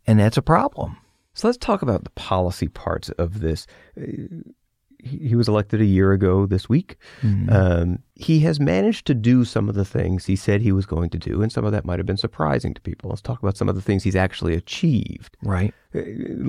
and 0.06 0.20
that's 0.20 0.38
a 0.38 0.42
problem. 0.42 0.98
So 1.36 1.48
let's 1.48 1.58
talk 1.60 1.82
about 1.84 2.04
the 2.04 2.10
policy 2.12 2.68
parts 2.68 3.10
of 3.12 3.42
this. 3.42 3.68
Uh, 3.98 4.02
He 4.98 5.18
he 5.30 5.36
was 5.36 5.48
elected 5.48 5.82
a 5.82 5.86
year 5.86 6.14
ago 6.14 6.48
this 6.48 6.68
week. 6.68 6.98
Um, 7.50 8.00
he 8.16 8.40
has 8.40 8.60
managed 8.60 9.06
to 9.08 9.14
do 9.14 9.46
some 9.46 9.70
of 9.70 9.76
the 9.76 9.86
things 9.86 10.26
he 10.26 10.36
said 10.36 10.62
he 10.62 10.72
was 10.72 10.88
going 10.88 11.12
to 11.12 11.20
do, 11.20 11.44
and 11.44 11.52
some 11.52 11.66
of 11.66 11.72
that 11.74 11.86
might 11.86 12.00
have 12.00 12.08
been 12.08 12.18
surprising 12.28 12.74
to 12.74 12.82
people. 12.82 13.10
Let's 13.10 13.22
talk 13.22 13.40
about 13.44 13.56
some 13.58 13.70
of 13.70 13.76
the 13.76 13.82
things 13.84 14.04
he's 14.04 14.16
actually 14.16 14.56
achieved. 14.56 15.38
Right. 15.44 15.74
Uh, 15.94 16.02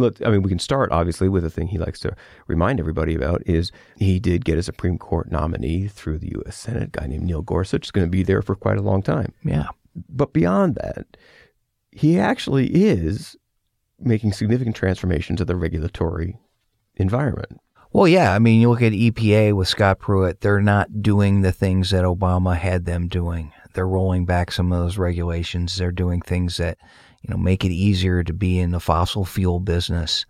Look, 0.03 0.25
I 0.25 0.31
mean, 0.31 0.43
we 0.43 0.49
can 0.49 0.59
start 0.61 0.91
obviously 0.93 1.29
with 1.29 1.43
the 1.43 1.51
thing 1.51 1.69
he 1.69 1.77
likes 1.87 2.01
to 2.01 2.15
remind 2.47 2.81
everybody 2.81 3.15
about 3.15 3.43
is 3.45 3.73
he 3.97 4.19
did 4.19 4.45
get 4.47 4.59
a 4.59 4.63
Supreme 4.63 4.97
Court 4.97 5.31
nominee 5.31 5.89
through 5.89 6.19
the 6.21 6.33
U.S. 6.39 6.57
Senate, 6.57 6.91
a 6.95 6.99
guy 6.99 7.07
named 7.09 7.25
Neil 7.25 7.43
Gorsuch, 7.43 7.87
is 7.89 7.91
going 7.91 8.07
to 8.07 8.19
be 8.19 8.23
there 8.23 8.43
for 8.43 8.55
quite 8.55 8.79
a 8.79 8.89
long 8.91 9.03
time. 9.03 9.35
Yeah. 9.45 9.69
But 10.09 10.33
beyond 10.33 10.77
that, 10.77 11.19
he 11.91 12.19
actually 12.19 12.69
is 12.69 13.37
making 13.99 14.33
significant 14.33 14.77
transformations 14.77 15.41
of 15.41 15.47
the 15.47 15.57
regulatory 15.57 16.39
environment. 16.97 17.61
Well, 17.93 18.09
yeah. 18.09 18.35
I 18.35 18.39
mean, 18.39 18.61
you 18.61 18.69
look 18.69 18.83
at 18.83 18.93
EPA 18.93 19.55
with 19.55 19.69
Scott 19.69 20.01
Pruitt, 20.01 20.41
they're 20.41 20.61
not 20.61 21.03
doing 21.03 21.41
the 21.41 21.53
things 21.53 21.91
that 21.91 22.05
Obama 22.05 22.57
had 22.57 22.85
them 22.85 23.09
doing. 23.09 23.53
They're 23.73 23.89
rolling 23.89 24.27
back 24.27 24.53
some 24.53 24.73
of 24.73 24.79
those 24.79 24.99
regulations. 24.99 25.77
They're 25.77 25.93
doing 25.93 26.21
things 26.21 26.59
that, 26.59 26.79
you 27.23 27.31
know, 27.31 27.39
make 27.39 27.65
it 27.65 27.73
easier 27.73 28.23
to 28.23 28.33
be 28.33 28.59
in 28.59 28.73
the 28.73 28.81
fossil 28.81 29.25
fuel 29.25 29.61
business. 29.61 30.27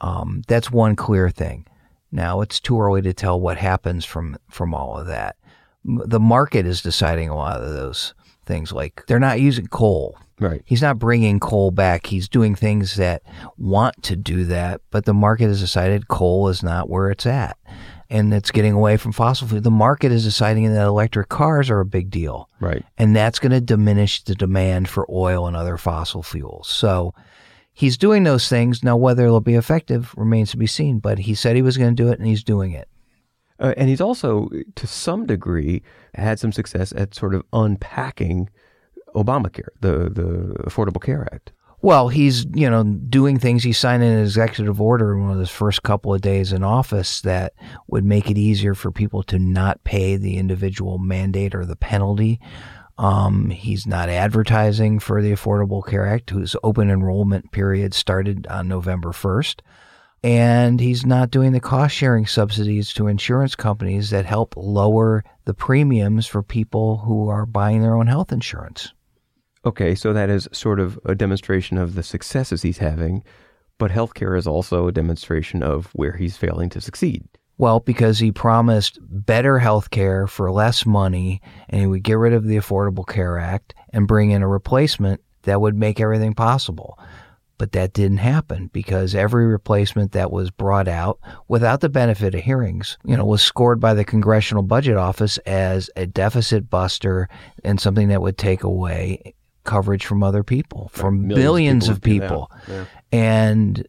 Um, 0.00 0.42
that's 0.48 0.70
one 0.70 0.96
clear 0.96 1.30
thing. 1.30 1.66
Now, 2.10 2.40
it's 2.40 2.60
too 2.60 2.80
early 2.80 3.02
to 3.02 3.12
tell 3.12 3.40
what 3.40 3.58
happens 3.58 4.04
from, 4.04 4.38
from 4.48 4.72
all 4.72 4.96
of 4.98 5.06
that. 5.08 5.36
The 5.84 6.20
market 6.20 6.64
is 6.64 6.80
deciding 6.80 7.28
a 7.28 7.36
lot 7.36 7.60
of 7.60 7.74
those 7.74 8.14
things. 8.46 8.72
Like 8.72 9.04
they're 9.06 9.18
not 9.18 9.40
using 9.40 9.66
coal. 9.66 10.18
Right. 10.40 10.62
He's 10.64 10.82
not 10.82 10.98
bringing 10.98 11.38
coal 11.38 11.70
back. 11.70 12.06
He's 12.06 12.28
doing 12.28 12.54
things 12.54 12.96
that 12.96 13.22
want 13.56 14.02
to 14.04 14.16
do 14.16 14.44
that, 14.46 14.80
but 14.90 15.04
the 15.04 15.14
market 15.14 15.46
has 15.46 15.60
decided 15.60 16.08
coal 16.08 16.48
is 16.48 16.62
not 16.62 16.88
where 16.90 17.10
it's 17.10 17.26
at. 17.26 17.56
And 18.10 18.34
it's 18.34 18.50
getting 18.50 18.74
away 18.74 18.96
from 18.96 19.12
fossil 19.12 19.48
fuel. 19.48 19.62
The 19.62 19.70
market 19.70 20.12
is 20.12 20.24
deciding 20.24 20.72
that 20.72 20.86
electric 20.86 21.28
cars 21.28 21.70
are 21.70 21.80
a 21.80 21.86
big 21.86 22.10
deal. 22.10 22.48
Right. 22.60 22.84
And 22.98 23.16
that's 23.16 23.38
going 23.38 23.52
to 23.52 23.60
diminish 23.60 24.22
the 24.22 24.34
demand 24.34 24.88
for 24.88 25.06
oil 25.10 25.46
and 25.46 25.56
other 25.56 25.76
fossil 25.76 26.22
fuels. 26.22 26.68
So 26.68 27.14
he's 27.72 27.96
doing 27.96 28.24
those 28.24 28.48
things. 28.48 28.84
Now, 28.84 28.96
whether 28.96 29.24
it'll 29.24 29.40
be 29.40 29.54
effective 29.54 30.14
remains 30.16 30.50
to 30.50 30.56
be 30.56 30.66
seen, 30.66 30.98
but 30.98 31.20
he 31.20 31.34
said 31.34 31.56
he 31.56 31.62
was 31.62 31.78
going 31.78 31.94
to 31.94 32.02
do 32.02 32.10
it 32.10 32.18
and 32.18 32.28
he's 32.28 32.44
doing 32.44 32.72
it. 32.72 32.88
Uh, 33.58 33.72
and 33.76 33.88
he's 33.88 34.00
also, 34.00 34.50
to 34.74 34.86
some 34.86 35.26
degree, 35.26 35.82
had 36.14 36.38
some 36.38 36.52
success 36.52 36.92
at 36.96 37.14
sort 37.14 37.34
of 37.34 37.44
unpacking 37.52 38.50
Obamacare, 39.14 39.68
the, 39.80 40.10
the 40.10 40.54
Affordable 40.64 41.02
Care 41.02 41.28
Act. 41.32 41.52
Well, 41.84 42.08
he's 42.08 42.46
you 42.54 42.70
know 42.70 42.82
doing 42.82 43.38
things. 43.38 43.62
He 43.62 43.74
signed 43.74 44.02
an 44.02 44.18
executive 44.18 44.80
order 44.80 45.12
in 45.12 45.22
one 45.22 45.32
of 45.32 45.38
his 45.38 45.50
first 45.50 45.82
couple 45.82 46.14
of 46.14 46.22
days 46.22 46.50
in 46.50 46.64
office 46.64 47.20
that 47.20 47.52
would 47.88 48.06
make 48.06 48.30
it 48.30 48.38
easier 48.38 48.74
for 48.74 48.90
people 48.90 49.22
to 49.24 49.38
not 49.38 49.84
pay 49.84 50.16
the 50.16 50.38
individual 50.38 50.96
mandate 50.96 51.54
or 51.54 51.66
the 51.66 51.76
penalty. 51.76 52.40
Um, 52.96 53.50
he's 53.50 53.86
not 53.86 54.08
advertising 54.08 54.98
for 54.98 55.20
the 55.20 55.32
Affordable 55.32 55.86
Care 55.86 56.06
Act, 56.06 56.30
whose 56.30 56.56
open 56.62 56.88
enrollment 56.90 57.52
period 57.52 57.92
started 57.92 58.46
on 58.46 58.66
November 58.66 59.12
first, 59.12 59.62
and 60.22 60.80
he's 60.80 61.04
not 61.04 61.30
doing 61.30 61.52
the 61.52 61.60
cost 61.60 61.94
sharing 61.94 62.24
subsidies 62.24 62.94
to 62.94 63.08
insurance 63.08 63.56
companies 63.56 64.08
that 64.08 64.24
help 64.24 64.54
lower 64.56 65.22
the 65.44 65.52
premiums 65.52 66.26
for 66.26 66.42
people 66.42 66.96
who 66.98 67.28
are 67.28 67.44
buying 67.44 67.82
their 67.82 67.94
own 67.94 68.06
health 68.06 68.32
insurance. 68.32 68.94
Okay, 69.66 69.94
so 69.94 70.12
that 70.12 70.28
is 70.28 70.48
sort 70.52 70.78
of 70.78 70.98
a 71.06 71.14
demonstration 71.14 71.78
of 71.78 71.94
the 71.94 72.02
successes 72.02 72.62
he's 72.62 72.78
having, 72.78 73.24
but 73.78 73.90
healthcare 73.90 74.36
is 74.36 74.46
also 74.46 74.86
a 74.86 74.92
demonstration 74.92 75.62
of 75.62 75.86
where 75.94 76.12
he's 76.12 76.36
failing 76.36 76.68
to 76.70 76.80
succeed. 76.80 77.24
Well, 77.56 77.80
because 77.80 78.18
he 78.18 78.32
promised 78.32 78.98
better 79.00 79.58
health 79.58 79.90
care 79.90 80.26
for 80.26 80.50
less 80.50 80.84
money 80.84 81.40
and 81.68 81.80
he 81.80 81.86
would 81.86 82.02
get 82.02 82.18
rid 82.18 82.32
of 82.32 82.44
the 82.44 82.56
Affordable 82.56 83.06
Care 83.06 83.38
Act 83.38 83.74
and 83.92 84.08
bring 84.08 84.32
in 84.32 84.42
a 84.42 84.48
replacement 84.48 85.22
that 85.42 85.60
would 85.60 85.76
make 85.76 86.00
everything 86.00 86.34
possible. 86.34 86.98
But 87.56 87.72
that 87.72 87.92
didn't 87.92 88.18
happen 88.18 88.68
because 88.72 89.14
every 89.14 89.46
replacement 89.46 90.12
that 90.12 90.32
was 90.32 90.50
brought 90.50 90.88
out 90.88 91.20
without 91.46 91.80
the 91.80 91.88
benefit 91.88 92.34
of 92.34 92.40
hearings, 92.40 92.98
you 93.04 93.16
know, 93.16 93.24
was 93.24 93.42
scored 93.42 93.78
by 93.78 93.94
the 93.94 94.04
Congressional 94.04 94.64
Budget 94.64 94.96
Office 94.96 95.38
as 95.38 95.88
a 95.94 96.06
deficit 96.06 96.68
buster 96.68 97.28
and 97.62 97.80
something 97.80 98.08
that 98.08 98.20
would 98.20 98.36
take 98.36 98.64
away 98.64 99.34
coverage 99.64 100.04
from 100.06 100.22
other 100.22 100.42
people, 100.42 100.90
from 100.92 101.26
Millions 101.26 101.88
of 101.88 102.00
billions 102.00 102.22
people 102.22 102.48
of 102.52 102.66
people. 102.66 102.74
Yeah. 102.74 102.84
And 103.12 103.86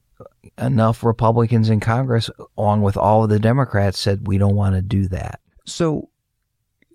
enough 0.58 1.04
Republicans 1.04 1.70
in 1.70 1.80
Congress, 1.80 2.30
along 2.58 2.82
with 2.82 2.98
all 2.98 3.24
of 3.24 3.30
the 3.30 3.40
Democrats, 3.40 4.00
said 4.00 4.28
we 4.28 4.38
don't 4.38 4.56
want 4.56 4.76
to 4.76 4.82
do 4.82 5.08
that. 5.10 5.40
So 5.66 6.10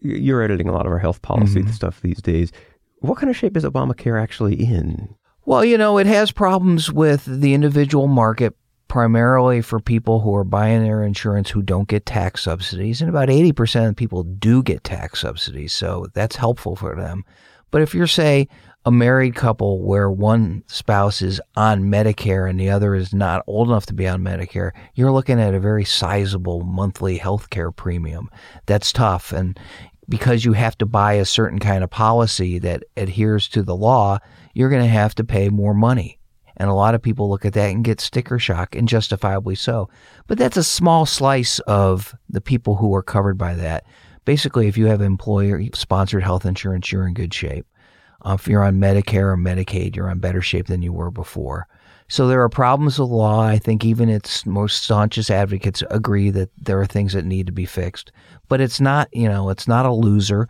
you're 0.01 0.43
editing 0.43 0.69
a 0.69 0.73
lot 0.73 0.87
of 0.87 0.93
our 0.93 0.99
health 0.99 1.21
policy 1.23 1.63
Mhm. 1.63 1.73
stuff 1.73 2.01
these 2.01 2.23
days. 2.23 2.53
What 3.01 3.19
kind 3.19 3.29
of 3.31 3.37
shape 3.37 3.57
is 3.57 3.65
Obamacare 3.65 4.21
actually 4.21 4.55
in? 4.55 5.15
Well, 5.45 5.65
you 5.65 5.77
know, 5.77 5.99
it 5.99 6.07
has 6.07 6.33
problems 6.33 6.93
with 6.93 7.25
the 7.27 7.55
individual 7.55 8.07
market, 8.07 8.55
primarily 8.89 9.61
for 9.61 9.79
people 9.79 10.21
who 10.21 10.35
are 10.35 10.45
buying 10.45 10.83
their 10.83 11.03
insurance 11.03 11.51
who 11.51 11.63
don't 11.63 11.89
get 11.89 12.07
tax 12.07 12.43
subsidies. 12.43 13.01
And 13.01 13.09
about 13.11 13.31
80% 13.31 13.89
of 13.89 13.97
people 13.97 14.23
do 14.23 14.63
get 14.63 14.85
tax 14.85 15.21
subsidies. 15.21 15.73
So 15.73 16.07
that's 16.15 16.37
helpful 16.37 16.77
for 16.77 16.95
them. 16.97 17.25
But 17.71 17.83
if 17.83 17.95
you're, 17.95 18.07
say, 18.07 18.49
a 18.87 18.91
married 18.91 19.35
couple 19.35 19.83
where 19.83 20.11
one 20.11 20.65
spouse 20.67 21.21
is 21.21 21.41
on 21.55 21.85
Medicare 21.85 22.49
and 22.49 22.59
the 22.59 22.71
other 22.71 22.95
is 22.95 23.13
not 23.13 23.45
old 23.47 23.69
enough 23.69 23.87
to 23.87 23.95
be 23.95 24.09
on 24.09 24.23
Medicare, 24.23 24.71
you're 24.95 25.13
looking 25.13 25.39
at 25.39 25.55
a 25.55 25.61
very 25.61 25.85
sizable 25.85 26.63
monthly 26.63 27.19
health 27.19 27.51
care 27.51 27.71
premium. 27.71 28.31
That's 28.67 28.93
tough. 28.93 29.33
And 29.33 29.59
because 30.09 30.45
you 30.45 30.55
have 30.55 30.79
to 30.79 30.87
buy 30.87 31.15
a 31.15 31.27
certain 31.27 31.59
kind 31.59 31.85
of 31.85 31.91
policy 31.91 32.59
that 32.61 32.83
adheres 32.97 33.49
to 33.49 33.63
the 33.63 33.77
law, 33.77 34.19
you're 34.55 34.71
going 34.71 34.83
to 34.83 34.89
have 34.89 35.15
to 35.17 35.25
pay 35.25 35.51
more 35.51 35.75
money. 35.75 36.19
And 36.57 36.69
a 36.69 36.75
lot 36.75 36.95
of 36.95 37.03
people 37.03 37.31
look 37.31 37.45
at 37.45 37.53
that 37.55 37.71
and 37.71 37.85
get 37.85 38.01
sticker 38.01 38.39
shock, 38.39 38.75
and 38.75 38.89
justifiably 38.89 39.55
so. 39.55 39.89
But 40.27 40.37
that's 40.37 40.59
a 40.59 40.65
small 40.65 41.07
slice 41.07 41.59
of 41.61 42.15
the 42.29 42.43
people 42.43 42.77
who 42.77 42.95
are 42.95 43.03
covered 43.03 43.39
by 43.39 43.55
that. 43.55 43.85
Basically, 44.27 44.69
if 44.69 44.77
you 44.77 44.87
have 44.87 45.01
employer 45.01 45.63
sponsored 45.75 46.23
health 46.23 46.45
insurance, 46.45 46.93
you're 46.93 47.07
in 47.07 47.15
good 47.15 47.33
shape. 47.33 47.67
Uh, 48.25 48.37
if 48.39 48.47
you're 48.49 48.65
on 48.65 48.77
Medicare 48.77 49.33
or 49.33 49.37
Medicaid, 49.37 49.97
you're 49.97 50.11
on 50.11 50.19
better 50.19 50.43
shape 50.43 50.67
than 50.67 50.83
you 50.83 50.93
were 50.93 51.11
before. 51.11 51.67
So 52.09 52.27
there 52.27 52.43
are 52.43 52.49
problems 52.49 52.99
with 52.99 53.09
the 53.09 53.15
law. 53.15 53.41
I 53.43 53.59
think 53.59 53.85
even 53.85 54.09
its 54.09 54.45
most 54.45 54.83
staunchest 54.83 55.31
advocates 55.31 55.83
agree 55.91 56.31
that 56.31 56.51
there 56.61 56.81
are 56.81 56.87
things 56.87 57.13
that 57.13 57.25
need 57.25 57.47
to 57.47 57.53
be 57.53 57.67
fixed. 57.67 58.11
But 58.49 58.61
it's 58.61 58.81
not, 58.81 59.09
you 59.13 59.29
know, 59.29 59.49
it's 59.51 59.69
not 59.69 59.87
a 59.87 59.93
loser. 59.93 60.49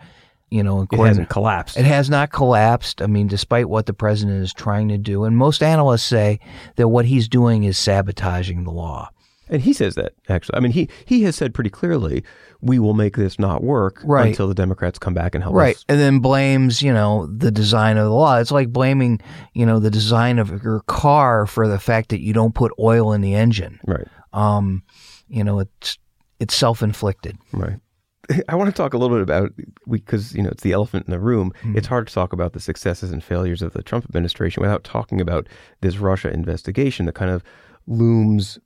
You 0.51 0.65
know, 0.65 0.87
It 0.91 0.99
hasn't 0.99 1.29
collapsed. 1.29 1.77
it 1.77 1.85
has 1.85 2.11
not 2.11 2.33
collapsed. 2.33 3.03
I 3.03 3.07
mean, 3.07 3.29
despite 3.29 3.69
what 3.69 3.87
the 3.87 3.93
president 3.93 4.43
is 4.43 4.53
trying 4.53 4.89
to 4.89 4.99
do, 4.99 5.25
and 5.25 5.37
most 5.37 5.63
analysts 5.63 6.03
say 6.03 6.41
that 6.77 6.89
what 6.89 7.05
he's 7.05 7.29
doing 7.29 7.63
is 7.65 7.79
sabotaging 7.79 8.65
the 8.65 8.73
law. 8.73 9.11
And 9.51 9.61
he 9.61 9.73
says 9.73 9.97
that 9.97 10.13
actually. 10.29 10.57
I 10.57 10.61
mean, 10.61 10.73
he 10.73 10.89
he 11.05 11.23
has 11.25 11.37
said 11.37 11.53
pretty 11.53 11.71
clearly, 11.71 12.23
we 12.61 12.79
will 12.79 12.95
make 12.95 13.17
this 13.17 13.39
not 13.39 13.63
work 13.65 14.01
Right. 14.05 14.29
until 14.29 14.47
the 14.49 14.55
Democrats 14.55 14.99
come 14.99 15.13
back 15.13 15.35
and 15.35 15.43
help 15.45 15.55
Right. 15.57 15.75
us. 15.77 15.85
Right, 15.89 15.93
and 15.95 16.01
then 16.01 16.21
blames, 16.21 16.81
you 16.83 16.93
know, 16.93 17.27
the 17.27 17.51
design 17.51 17.97
of 17.99 18.05
the 18.05 18.11
law. 18.15 18.39
It's 18.39 18.53
like 18.53 18.73
blaming, 18.73 19.21
you 19.55 19.67
know, 19.67 19.79
the 19.81 19.91
design 19.91 20.39
of 20.39 20.63
your 20.63 20.81
car 20.87 21.47
for 21.47 21.67
the 21.69 21.79
fact 21.79 22.11
that 22.11 22.21
you 22.21 22.33
don't 22.33 22.55
put 22.55 22.73
oil 22.79 23.13
in 23.13 23.21
the 23.21 23.35
engine. 23.35 23.81
Right. 23.87 24.07
Um, 24.33 24.83
you 25.29 25.43
know, 25.45 25.59
it's 25.59 25.99
it's 26.39 26.55
self-inflicted. 26.55 27.37
Right. 27.53 27.77
I 28.49 28.55
want 28.55 28.71
to 28.71 28.77
talk 28.77 28.95
a 28.95 28.99
little 28.99 29.17
bit 29.17 29.23
about 29.23 29.51
because 29.91 30.33
you 30.35 30.43
know 30.43 30.51
it's 30.51 30.63
the 30.63 30.73
elephant 30.73 31.07
in 31.07 31.11
the 31.11 31.19
room. 31.19 31.53
Hmm. 31.63 31.77
It's 31.77 31.89
hard 31.89 32.07
to 32.07 32.15
talk 32.15 32.33
about 32.33 32.53
the 32.53 32.61
successes 32.61 33.11
and 33.11 33.23
failures 33.25 33.63
of 33.63 33.73
the 33.73 33.83
Trump 33.83 34.05
administration 34.05 34.61
without 34.63 34.85
talking 34.85 35.21
about 35.21 35.49
this 35.81 35.99
Russia 35.99 36.33
investigation 36.33 37.07
that 37.07 37.15
kind 37.17 37.31
of 37.33 37.43
looms 37.89 38.59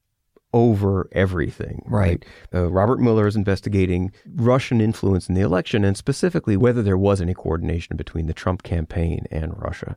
over 0.54 1.08
everything. 1.10 1.82
Right. 1.84 2.24
Uh, 2.54 2.70
Robert 2.70 3.00
Mueller 3.00 3.26
is 3.26 3.34
investigating 3.34 4.12
Russian 4.36 4.80
influence 4.80 5.28
in 5.28 5.34
the 5.34 5.40
election 5.40 5.84
and 5.84 5.96
specifically 5.96 6.56
whether 6.56 6.80
there 6.80 6.96
was 6.96 7.20
any 7.20 7.34
coordination 7.34 7.96
between 7.96 8.26
the 8.26 8.32
Trump 8.32 8.62
campaign 8.62 9.26
and 9.32 9.60
Russia. 9.60 9.96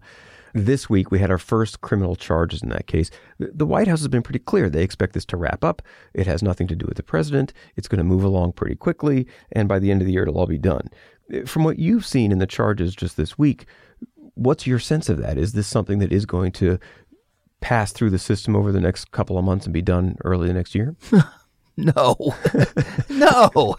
This 0.56 0.90
week, 0.90 1.12
we 1.12 1.20
had 1.20 1.30
our 1.30 1.38
first 1.38 1.82
criminal 1.82 2.16
charges 2.16 2.64
in 2.64 2.70
that 2.70 2.88
case. 2.88 3.12
The 3.38 3.52
the 3.54 3.66
White 3.68 3.88
House 3.88 4.00
has 4.00 4.08
been 4.08 4.24
pretty 4.24 4.40
clear. 4.40 4.68
They 4.68 4.82
expect 4.82 5.14
this 5.14 5.26
to 5.26 5.38
wrap 5.38 5.64
up. 5.64 5.84
It 6.16 6.26
has 6.26 6.42
nothing 6.42 6.68
to 6.68 6.76
do 6.76 6.88
with 6.88 6.98
the 6.98 7.04
president. 7.04 7.54
It's 7.76 7.88
going 7.88 8.00
to 8.00 8.04
move 8.04 8.24
along 8.24 8.54
pretty 8.54 8.76
quickly. 8.76 9.28
And 9.52 9.70
by 9.70 9.78
the 9.78 9.92
end 9.92 10.02
of 10.02 10.08
the 10.08 10.14
year, 10.14 10.24
it'll 10.24 10.40
all 10.40 10.48
be 10.48 10.58
done. 10.58 10.90
From 11.46 11.66
what 11.66 11.78
you've 11.78 12.06
seen 12.06 12.32
in 12.32 12.40
the 12.40 12.48
charges 12.48 12.96
just 12.96 13.18
this 13.18 13.38
week, 13.38 13.68
what's 14.34 14.66
your 14.66 14.80
sense 14.80 15.10
of 15.10 15.18
that? 15.18 15.38
Is 15.38 15.54
this 15.54 15.68
something 15.68 16.00
that 16.00 16.12
is 16.12 16.26
going 16.26 16.54
to 16.54 16.80
pass 17.62 17.92
through 17.92 18.10
the 18.10 18.20
system 18.20 18.56
over 18.56 18.72
the 18.72 18.82
next 18.82 19.12
couple 19.12 19.38
of 19.38 19.46
months 19.46 19.66
and 19.66 19.74
be 19.74 19.82
done 19.82 20.18
early 20.24 20.48
the 20.48 20.54
next 20.54 20.76
year? 20.76 20.96
No, 21.78 22.36
no. 23.10 23.76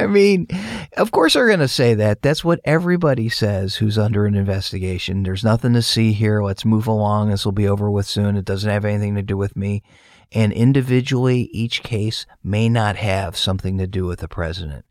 I 0.00 0.06
mean, 0.08 0.48
of 0.96 1.12
course 1.12 1.34
they're 1.34 1.46
going 1.46 1.60
to 1.60 1.68
say 1.68 1.94
that. 1.94 2.22
That's 2.22 2.42
what 2.42 2.60
everybody 2.64 3.28
says 3.28 3.76
who's 3.76 3.96
under 3.96 4.26
an 4.26 4.34
investigation. 4.34 5.22
There's 5.22 5.44
nothing 5.44 5.72
to 5.74 5.82
see 5.82 6.12
here. 6.12 6.42
Let's 6.42 6.64
move 6.64 6.88
along. 6.88 7.30
This 7.30 7.44
will 7.44 7.52
be 7.52 7.68
over 7.68 7.88
with 7.88 8.06
soon. 8.06 8.36
It 8.36 8.44
doesn't 8.44 8.68
have 8.68 8.84
anything 8.84 9.14
to 9.14 9.22
do 9.22 9.36
with 9.36 9.56
me. 9.56 9.84
And 10.32 10.52
individually, 10.52 11.42
each 11.52 11.84
case 11.84 12.26
may 12.42 12.68
not 12.68 12.96
have 12.96 13.36
something 13.36 13.78
to 13.78 13.86
do 13.86 14.06
with 14.06 14.18
the 14.18 14.28
president. 14.28 14.84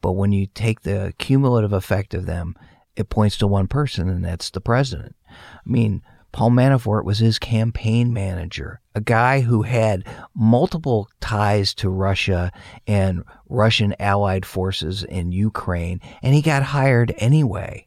But 0.00 0.12
when 0.12 0.32
you 0.32 0.46
take 0.46 0.82
the 0.82 1.14
cumulative 1.18 1.72
effect 1.72 2.14
of 2.14 2.26
them, 2.26 2.56
it 2.96 3.10
points 3.10 3.36
to 3.38 3.46
one 3.46 3.68
person, 3.68 4.08
and 4.08 4.24
that's 4.24 4.50
the 4.50 4.60
president. 4.60 5.14
I 5.28 5.68
mean, 5.68 6.02
Paul 6.32 6.50
Manafort 6.50 7.04
was 7.04 7.18
his 7.18 7.38
campaign 7.38 8.12
manager, 8.12 8.80
a 8.94 9.00
guy 9.00 9.40
who 9.40 9.62
had 9.62 10.04
multiple 10.34 11.08
ties 11.20 11.74
to 11.76 11.88
Russia 11.88 12.52
and 12.86 13.22
Russian 13.48 13.94
allied 13.98 14.44
forces 14.44 15.02
in 15.02 15.32
Ukraine, 15.32 16.00
and 16.22 16.34
he 16.34 16.42
got 16.42 16.62
hired 16.62 17.14
anyway. 17.18 17.86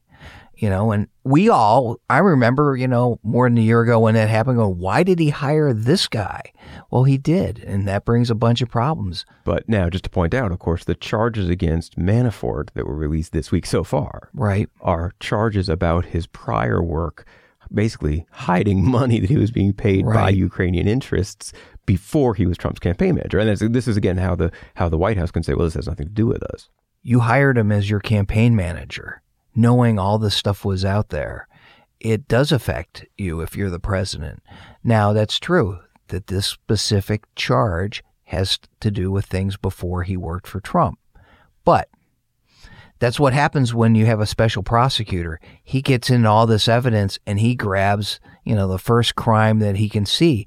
You 0.55 0.69
know, 0.69 0.91
and 0.91 1.08
we 1.24 1.48
all, 1.48 2.01
I 2.10 2.17
remember, 2.17 2.75
you 2.75 2.88
know, 2.88 3.17
more 3.24 3.48
than 3.48 3.58
a 3.58 3.62
year 3.62 3.79
ago 3.81 3.98
when 4.01 4.15
that 4.15 4.27
happened, 4.27 4.58
going, 4.58 4.77
why 4.77 5.03
did 5.03 5.17
he 5.17 5.29
hire 5.29 5.72
this 5.72 6.05
guy? 6.10 6.51
Well, 6.91 7.05
he 7.05 7.17
did, 7.17 7.63
and 7.65 7.88
that 7.88 8.03
brings 8.03 8.29
a 8.29 8.36
bunch 8.36 8.62
of 8.62 8.67
problems. 8.67 9.25
But 9.46 9.69
now, 9.69 9.89
just 9.89 10.03
to 10.03 10.10
point 10.10 10.34
out, 10.34 10.51
of 10.51 10.60
course, 10.60 10.84
the 10.84 10.96
charges 10.96 11.48
against 11.48 11.98
Manafort 11.98 12.72
that 12.74 12.86
were 12.86 12.96
released 12.98 13.31
this 13.31 13.53
week 13.53 13.65
so 13.65 13.86
far 13.86 14.27
Right. 14.34 14.67
are 14.81 15.13
charges 15.22 15.69
about 15.69 16.08
his 16.08 16.27
prior 16.27 16.84
work, 16.84 17.25
basically 17.74 18.26
hiding 18.32 18.84
money 18.90 19.20
that 19.20 19.30
he 19.30 19.38
was 19.38 19.52
being 19.52 19.74
paid 19.74 20.06
by 20.06 20.30
Ukrainian 20.30 20.88
interests 20.88 21.54
before 21.86 22.36
he 22.36 22.46
was 22.46 22.58
Trump's 22.58 22.80
campaign 22.80 23.16
manager. 23.16 23.40
And 23.40 23.58
this 23.74 23.88
is 23.88 23.98
again 23.98 24.18
how 24.18 24.36
the 24.36 24.52
how 24.76 24.90
the 24.90 24.98
White 24.98 25.18
House 25.18 25.32
can 25.32 25.44
say, 25.44 25.54
"Well, 25.54 25.66
this 25.66 25.76
has 25.76 25.88
nothing 25.88 26.08
to 26.08 26.14
do 26.14 26.28
with 26.28 26.44
us." 26.44 26.70
you 27.02 27.22
hired 27.22 27.58
him 27.58 27.72
as 27.72 27.90
your 27.90 28.00
campaign 28.00 28.56
manager, 28.56 29.22
knowing 29.56 29.98
all 29.98 30.18
this 30.18 30.36
stuff 30.36 30.66
was 30.66 30.84
out 30.84 31.10
there. 31.10 31.48
It 32.00 32.28
does 32.28 32.52
affect 32.52 33.06
you 33.18 33.42
if 33.42 33.56
you're 33.56 33.70
the 33.70 33.80
president. 33.80 34.42
Now, 34.84 35.14
that's 35.14 35.40
true 35.40 35.80
that 36.08 36.28
this 36.28 36.48
specific 36.48 37.24
charge 37.36 38.04
has 38.26 38.60
to 38.80 38.92
do 38.92 39.12
with 39.12 39.26
things 39.26 39.58
before 39.58 40.04
he 40.04 40.18
worked 40.18 40.48
for 40.48 40.60
Trump. 40.60 41.00
But 41.66 41.90
that's 43.00 43.20
what 43.20 43.34
happens 43.34 43.74
when 43.74 43.96
you 43.96 44.06
have 44.06 44.20
a 44.20 44.25
special 44.25 44.62
prosecutor. 44.62 45.39
He 45.63 45.82
gets 45.82 46.10
in 46.10 46.25
all 46.25 46.46
this 46.46 46.68
evidence 46.68 47.18
and 47.25 47.39
he 47.39 47.56
grabs, 47.56 48.20
you 48.44 48.56
know, 48.56 48.68
the 48.68 48.77
first 48.77 49.15
crime 49.15 49.60
that 49.60 49.77
he 49.77 49.89
can 49.89 50.06
see. 50.06 50.46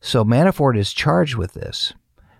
So 0.00 0.24
Manafort 0.24 0.78
is 0.78 0.92
charged 0.92 1.36
with 1.36 1.52
this. 1.52 1.92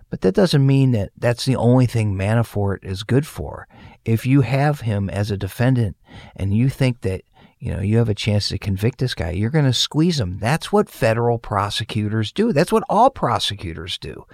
But 0.09 0.21
that 0.21 0.33
doesn't 0.33 0.65
mean 0.65 0.91
that 0.91 1.11
that's 1.15 1.45
the 1.45 1.55
only 1.55 1.85
thing 1.85 2.15
Manafort 2.15 2.83
is 2.83 3.03
good 3.03 3.27
for. 3.27 3.67
If 4.03 4.25
you 4.25 4.41
have 4.41 4.81
him 4.81 5.09
as 5.09 5.29
a 5.29 5.37
defendant 5.37 5.97
and 6.35 6.55
you 6.55 6.69
think 6.69 7.01
that, 7.01 7.21
you 7.59 7.71
know, 7.71 7.81
you 7.81 7.97
have 7.97 8.09
a 8.09 8.15
chance 8.15 8.49
to 8.49 8.57
convict 8.57 8.97
this 8.97 9.13
guy, 9.13 9.31
you're 9.31 9.51
going 9.51 9.65
to 9.65 9.73
squeeze 9.73 10.19
him. 10.19 10.39
That's 10.39 10.71
what 10.71 10.89
federal 10.89 11.37
prosecutors 11.37 12.31
do. 12.31 12.51
That's 12.51 12.71
what 12.71 12.83
all 12.89 13.11
prosecutors 13.11 13.99
do. 13.99 14.25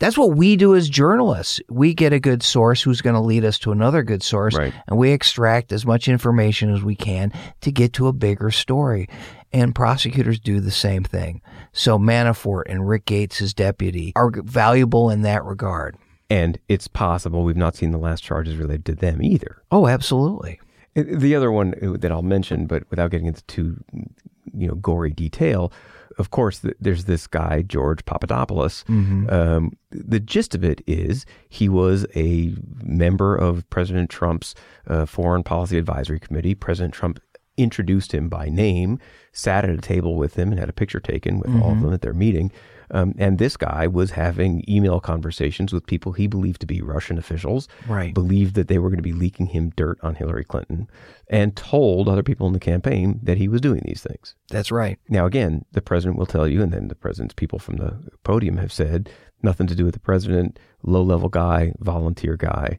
That's 0.00 0.18
what 0.18 0.32
we 0.34 0.56
do 0.56 0.74
as 0.74 0.88
journalists. 0.88 1.60
We 1.68 1.94
get 1.94 2.12
a 2.12 2.18
good 2.18 2.42
source 2.42 2.82
who's 2.82 3.00
going 3.02 3.14
to 3.14 3.20
lead 3.20 3.44
us 3.44 3.58
to 3.60 3.70
another 3.70 4.02
good 4.02 4.22
source, 4.22 4.56
Right. 4.56 4.72
and 4.88 4.98
we 4.98 5.10
extract 5.12 5.70
as 5.72 5.86
much 5.86 6.08
information 6.08 6.74
as 6.74 6.82
we 6.82 6.96
can 6.96 7.32
to 7.60 7.70
get 7.70 7.92
to 7.94 8.08
a 8.08 8.12
bigger 8.12 8.50
story. 8.50 9.08
And 9.52 9.74
prosecutors 9.74 10.40
do 10.40 10.58
the 10.60 10.70
same 10.70 11.04
thing. 11.04 11.42
So 11.72 11.98
Manafort 11.98 12.62
and 12.66 12.88
Rick 12.88 13.04
Gates, 13.04 13.38
his 13.38 13.52
deputy, 13.54 14.12
are 14.16 14.30
valuable 14.42 15.10
in 15.10 15.22
that 15.22 15.44
regard. 15.44 15.96
And 16.30 16.58
it's 16.68 16.88
possible 16.88 17.42
we've 17.44 17.56
not 17.56 17.74
seen 17.76 17.90
the 17.90 17.98
last 17.98 18.22
charges 18.22 18.56
related 18.56 18.84
to 18.86 18.94
them 18.94 19.20
either. 19.22 19.62
Oh, 19.70 19.86
absolutely. 19.86 20.60
Uh, 20.96 21.02
The 21.06 21.34
other 21.34 21.50
one 21.52 21.74
that 22.00 22.10
I'll 22.10 22.22
mention, 22.22 22.66
but 22.66 22.84
without 22.90 23.10
getting 23.10 23.26
into 23.26 23.42
too, 23.44 23.76
you 24.56 24.68
know, 24.68 24.74
gory 24.76 25.10
detail, 25.10 25.72
of 26.18 26.30
course, 26.30 26.60
th- 26.60 26.76
there's 26.80 27.04
this 27.04 27.26
guy, 27.26 27.62
George 27.62 28.04
Papadopoulos. 28.04 28.84
Mm-hmm. 28.88 29.30
Um, 29.30 29.76
the 29.90 30.20
gist 30.20 30.54
of 30.54 30.64
it 30.64 30.82
is 30.86 31.24
he 31.48 31.68
was 31.68 32.06
a 32.14 32.54
member 32.82 33.36
of 33.36 33.68
President 33.70 34.10
Trump's 34.10 34.54
uh, 34.86 35.06
Foreign 35.06 35.42
Policy 35.42 35.78
Advisory 35.78 36.20
Committee. 36.20 36.54
President 36.54 36.94
Trump 36.94 37.20
introduced 37.56 38.12
him 38.12 38.28
by 38.28 38.48
name, 38.48 38.98
sat 39.32 39.64
at 39.64 39.70
a 39.70 39.78
table 39.78 40.16
with 40.16 40.34
him, 40.34 40.50
and 40.50 40.58
had 40.58 40.68
a 40.68 40.74
picture 40.74 41.00
taken 41.00 41.38
with 41.38 41.50
all 41.62 41.72
of 41.72 41.82
them 41.82 41.92
at 41.92 42.00
their 42.02 42.14
meeting. 42.14 42.50
Um, 42.92 43.14
and 43.18 43.38
this 43.38 43.56
guy 43.56 43.86
was 43.86 44.10
having 44.12 44.64
email 44.68 44.98
conversations 45.00 45.72
with 45.72 45.86
people 45.86 46.12
he 46.12 46.26
believed 46.26 46.60
to 46.62 46.66
be 46.66 46.80
Russian 46.80 47.18
officials, 47.18 47.68
Right. 47.86 48.12
believed 48.12 48.54
that 48.56 48.68
they 48.68 48.78
were 48.78 48.88
going 48.88 48.98
to 48.98 49.02
be 49.02 49.12
leaking 49.12 49.46
him 49.46 49.70
dirt 49.76 49.98
on 50.02 50.16
Hillary 50.16 50.44
Clinton, 50.44 50.88
and 51.28 51.54
told 51.56 52.08
other 52.08 52.22
people 52.24 52.46
in 52.48 52.52
the 52.52 52.58
campaign 52.58 53.20
that 53.22 53.38
he 53.38 53.46
was 53.48 53.60
doing 53.60 53.82
these 53.84 54.02
things. 54.02 54.34
That's 54.48 54.72
right. 54.72 54.98
Now, 55.08 55.26
again, 55.26 55.64
the 55.72 55.80
president 55.82 56.18
will 56.18 56.26
tell 56.26 56.48
you, 56.48 56.62
and 56.62 56.72
then 56.72 56.88
the 56.88 56.94
president's 56.96 57.34
people 57.34 57.58
from 57.58 57.76
the 57.76 57.96
podium 58.24 58.56
have 58.56 58.72
said 58.72 59.08
nothing 59.42 59.66
to 59.68 59.74
do 59.74 59.84
with 59.84 59.94
the 59.94 60.00
president, 60.00 60.58
low 60.82 61.02
level 61.02 61.28
guy, 61.28 61.72
volunteer 61.78 62.36
guy. 62.36 62.78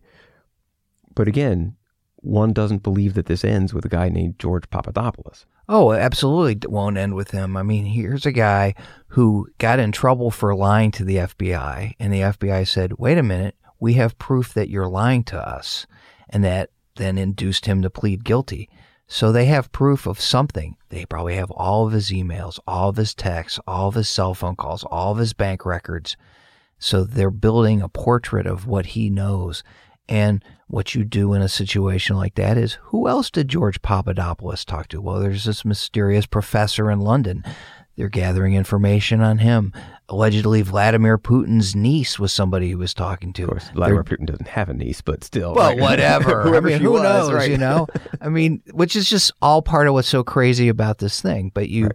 But 1.15 1.27
again, 1.27 1.75
one 2.17 2.53
doesn't 2.53 2.83
believe 2.83 3.13
that 3.15 3.25
this 3.25 3.43
ends 3.43 3.73
with 3.73 3.85
a 3.85 3.89
guy 3.89 4.09
named 4.09 4.37
George 4.39 4.69
Papadopoulos. 4.69 5.45
Oh, 5.69 5.93
absolutely 5.93 6.67
won't 6.67 6.97
end 6.97 7.15
with 7.15 7.31
him. 7.31 7.55
I 7.55 7.63
mean, 7.63 7.85
here's 7.85 8.25
a 8.25 8.31
guy 8.31 8.73
who 9.07 9.47
got 9.57 9.79
in 9.79 9.91
trouble 9.91 10.31
for 10.31 10.55
lying 10.55 10.91
to 10.91 11.05
the 11.05 11.17
FBI, 11.17 11.95
and 11.99 12.13
the 12.13 12.21
FBI 12.21 12.67
said, 12.67 12.93
wait 12.97 13.17
a 13.17 13.23
minute, 13.23 13.55
we 13.79 13.93
have 13.93 14.17
proof 14.17 14.53
that 14.53 14.69
you're 14.69 14.87
lying 14.87 15.23
to 15.25 15.37
us. 15.37 15.85
And 16.29 16.43
that 16.43 16.69
then 16.95 17.17
induced 17.17 17.65
him 17.65 17.81
to 17.81 17.89
plead 17.89 18.23
guilty. 18.23 18.69
So 19.07 19.31
they 19.31 19.45
have 19.45 19.73
proof 19.73 20.07
of 20.07 20.21
something. 20.21 20.77
They 20.89 21.05
probably 21.05 21.35
have 21.35 21.51
all 21.51 21.85
of 21.85 21.91
his 21.91 22.11
emails, 22.11 22.59
all 22.65 22.89
of 22.89 22.95
his 22.95 23.13
texts, 23.13 23.59
all 23.67 23.89
of 23.89 23.95
his 23.95 24.09
cell 24.09 24.33
phone 24.33 24.55
calls, 24.55 24.85
all 24.85 25.11
of 25.11 25.17
his 25.17 25.33
bank 25.33 25.65
records. 25.65 26.15
So 26.79 27.03
they're 27.03 27.29
building 27.29 27.81
a 27.81 27.89
portrait 27.89 28.47
of 28.47 28.65
what 28.65 28.87
he 28.87 29.09
knows. 29.09 29.63
And 30.11 30.43
what 30.67 30.93
you 30.93 31.05
do 31.05 31.33
in 31.33 31.41
a 31.41 31.47
situation 31.47 32.17
like 32.17 32.35
that 32.35 32.57
is 32.57 32.73
who 32.81 33.07
else 33.07 33.31
did 33.31 33.47
George 33.47 33.81
Papadopoulos 33.81 34.65
talk 34.65 34.89
to? 34.89 34.99
Well, 34.99 35.21
there's 35.21 35.45
this 35.45 35.63
mysterious 35.63 36.25
professor 36.25 36.91
in 36.91 36.99
London. 36.99 37.45
They're 37.95 38.09
gathering 38.09 38.53
information 38.53 39.21
on 39.21 39.37
him. 39.37 39.71
Allegedly, 40.09 40.63
Vladimir 40.63 41.17
Putin's 41.17 41.77
niece 41.77 42.19
was 42.19 42.33
somebody 42.33 42.67
he 42.67 42.75
was 42.75 42.93
talking 42.93 43.31
to. 43.33 43.43
Of 43.43 43.49
course, 43.49 43.69
Vladimir 43.69 44.03
Putin 44.03 44.25
doesn't 44.25 44.49
have 44.49 44.67
a 44.67 44.73
niece, 44.73 44.99
but 44.99 45.23
still. 45.23 45.53
Well, 45.53 45.69
right? 45.69 45.79
whatever. 45.79 46.43
Whoever 46.43 46.67
I 46.67 46.71
mean, 46.71 46.81
who 46.81 46.91
was, 46.91 47.03
knows? 47.03 47.31
right? 47.31 47.49
You 47.49 47.57
know, 47.57 47.87
I 48.19 48.27
mean, 48.27 48.61
which 48.71 48.97
is 48.97 49.09
just 49.09 49.31
all 49.41 49.61
part 49.61 49.87
of 49.87 49.93
what's 49.93 50.09
so 50.09 50.25
crazy 50.25 50.67
about 50.67 50.97
this 50.97 51.21
thing. 51.21 51.51
But 51.53 51.69
you 51.69 51.89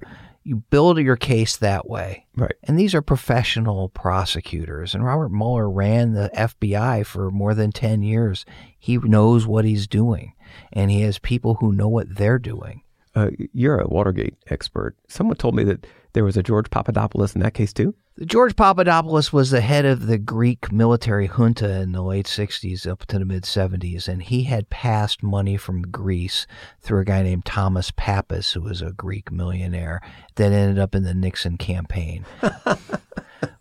you 0.47 0.63
build 0.71 0.99
your 0.99 1.17
case 1.17 1.57
that 1.57 1.89
way, 1.89 2.25
Right. 2.37 2.55
and 2.63 2.79
these 2.79 2.95
are 2.95 3.03
professional 3.03 3.89
prosecutors. 3.89 4.95
And 4.95 5.05
Robert 5.05 5.31
Mueller 5.31 5.69
ran 5.69 6.13
the 6.13 6.31
FBI 6.35 7.05
for 7.05 7.31
more 7.31 7.53
than 7.55 7.73
ten 7.73 8.03
years. 8.03 8.45
He 8.79 8.97
knows 8.99 9.47
what 9.47 9.65
he's 9.65 9.87
doing, 9.89 10.35
and 10.73 10.91
he 10.91 11.01
has 11.03 11.19
people 11.19 11.55
who 11.55 11.73
know 11.73 11.89
what 11.89 12.15
they're 12.17 12.39
doing. 12.39 12.83
Uh, 13.15 13.31
you're 13.53 13.79
a 13.79 13.89
Watergate 13.89 14.35
expert. 14.49 14.95
Someone 15.09 15.37
told 15.37 15.55
me 15.57 15.65
that 15.65 15.87
there 16.13 16.25
was 16.25 16.37
a 16.37 16.43
George 16.43 16.71
Papadopoulos 16.71 17.35
in 17.35 17.41
that 17.41 17.55
case 17.55 17.73
too. 17.73 17.95
George 18.25 18.57
Papadopoulos 18.57 19.31
was 19.31 19.51
the 19.51 19.61
head 19.61 19.85
of 19.85 20.07
the 20.07 20.17
Greek 20.17 20.73
military 20.73 21.27
junta 21.27 21.83
in 21.83 21.93
the 21.93 22.01
late 22.03 22.25
60s 22.25 22.91
up 22.91 23.05
to 23.07 23.19
the 23.19 23.27
mid 23.27 23.43
70s, 23.43 24.09
and 24.09 24.23
he 24.23 24.45
had 24.45 24.71
passed 24.71 25.23
money 25.23 25.59
from 25.59 25.83
Greece 25.83 26.47
through 26.81 27.01
a 27.01 27.05
guy 27.05 27.23
named 27.23 27.45
Thomas 27.45 27.93
Pappas, 27.95 28.53
who 28.53 28.63
was 28.63 28.81
a 28.81 28.93
Greek 28.93 29.31
millionaire 29.31 30.01
that 30.37 30.51
ended 30.51 30.79
up 30.79 30.95
in 30.95 31.03
the 31.03 31.13
Nixon 31.13 31.59
campaign. 31.59 32.25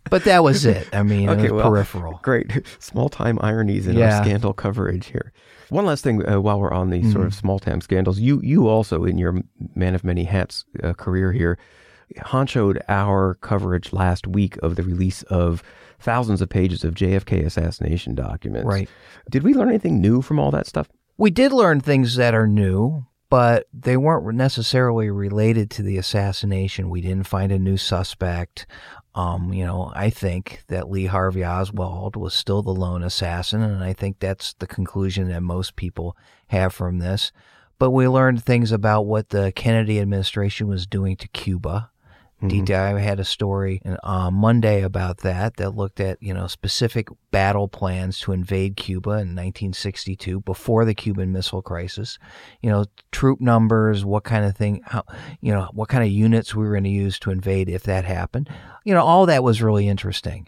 but 0.10 0.24
that 0.24 0.42
was 0.42 0.66
it. 0.66 0.88
I 0.94 1.04
mean, 1.04 1.28
it 1.28 1.42
was 1.42 1.52
well, 1.52 1.70
peripheral. 1.70 2.20
Great. 2.24 2.62
Small 2.80 3.10
time 3.10 3.38
ironies 3.42 3.88
in 3.88 3.98
Yeah. 3.98 4.18
our 4.20 4.24
scandal 4.24 4.54
coverage 4.54 5.08
here. 5.08 5.34
One 5.68 5.86
last 5.86 6.02
thing 6.02 6.26
uh, 6.26 6.40
while 6.40 6.62
we're 6.62 6.72
on 6.72 6.92
these 6.92 7.12
sort 7.12 7.26
of 7.26 7.32
Mm-hmm. 7.34 7.40
small 7.40 7.60
time 7.60 7.82
scandals, 7.82 8.20
you 8.20 8.40
you 8.42 8.70
also 8.70 9.04
in 9.04 9.18
your 9.18 9.42
man 9.74 9.96
of 9.96 10.06
many 10.06 10.24
hats 10.24 10.64
uh, 10.82 10.94
career 10.94 11.34
here, 11.34 11.58
honchoed 12.24 12.82
our 12.88 13.36
coverage 13.36 13.94
last 13.94 14.28
week 14.28 14.58
of 14.58 14.76
the 14.76 14.84
release 14.84 15.24
of 15.24 15.64
thousands 16.00 16.42
of 16.42 16.50
pages 16.50 16.84
of 16.84 16.94
JFK 16.94 17.46
assassination 17.46 18.16
documents. 18.16 18.68
Right. 18.68 18.90
Did 19.30 19.44
we 19.44 19.54
learn 19.54 19.70
anything 19.70 20.02
new 20.02 20.22
from 20.22 20.40
all 20.40 20.52
that 20.52 20.68
stuff? 20.68 20.88
We 21.18 21.32
did 21.32 21.52
learn 21.52 21.80
things 21.80 22.16
that 22.16 22.36
are 22.36 22.48
new, 22.48 23.06
but 23.30 23.68
they 23.74 23.98
weren't 23.98 24.36
necessarily 24.36 25.10
related 25.10 25.70
to 25.72 25.82
the 25.84 25.98
assassination. 25.98 26.90
We 26.90 27.02
didn't 27.02 27.28
find 27.28 27.52
a 27.52 27.60
new 27.60 27.78
suspect. 27.78 28.68
Um, 29.16 29.54
you 29.54 29.66
know, 29.66 29.94
I 29.96 30.10
think 30.10 30.64
that 30.68 30.90
Lee 30.90 31.06
Harvey 31.06 31.46
Oswald 31.46 32.18
was 32.18 32.34
still 32.34 32.62
the 32.62 32.72
lone 32.72 33.02
assassin, 33.02 33.62
and 33.62 33.84
I 33.84 33.94
think 33.94 34.20
that's 34.20 34.54
the 34.54 34.68
conclusion 34.68 35.30
that 35.30 35.42
most 35.42 35.78
people 35.78 36.18
have 36.48 36.74
from 36.74 37.00
this. 37.00 37.32
But 37.80 37.92
we 37.92 38.08
learned 38.08 38.44
things 38.44 38.72
about 38.72 39.06
what 39.06 39.30
the 39.30 39.52
Kennedy 39.54 40.00
administration 40.00 40.68
was 40.68 40.86
doing 40.86 41.16
to 41.18 41.28
Cuba. 41.30 41.92
Mm-hmm. 42.50 42.64
DTI 42.64 43.02
had 43.02 43.20
a 43.20 43.26
story 43.26 43.82
on 43.86 43.98
uh, 44.04 44.32
Monday 44.32 44.82
about 44.82 45.20
that 45.20 45.58
that 45.58 45.76
looked 45.76 46.00
at 46.00 46.22
you 46.22 46.34
know 46.34 46.48
specific 46.48 47.08
battle 47.32 47.68
plans 47.68 48.20
to 48.22 48.32
invade 48.32 48.76
Cuba 48.76 49.12
in 49.12 49.36
1962 49.36 50.42
before 50.42 50.86
the 50.86 50.94
Cuban 50.94 51.32
Missile 51.32 51.62
Crisis. 51.62 52.18
You 52.62 52.70
know 52.70 52.86
troop 53.12 53.42
numbers, 53.42 54.06
what 54.06 54.24
kind 54.24 54.46
of 54.46 54.56
thing, 54.56 54.82
how 54.86 55.04
you 55.42 55.54
know 55.54 55.70
what 55.74 55.90
kind 55.90 56.04
of 56.04 56.10
units 56.10 56.56
we 56.56 56.64
were 56.64 56.72
going 56.72 56.84
to 56.84 56.90
use 56.90 57.20
to 57.20 57.32
invade 57.32 57.70
if 57.70 57.84
that 57.84 58.06
happened. 58.06 58.50
You 58.84 58.94
know 58.94 59.04
all 59.04 59.26
that 59.26 59.44
was 59.44 59.62
really 59.62 59.88
interesting, 59.88 60.48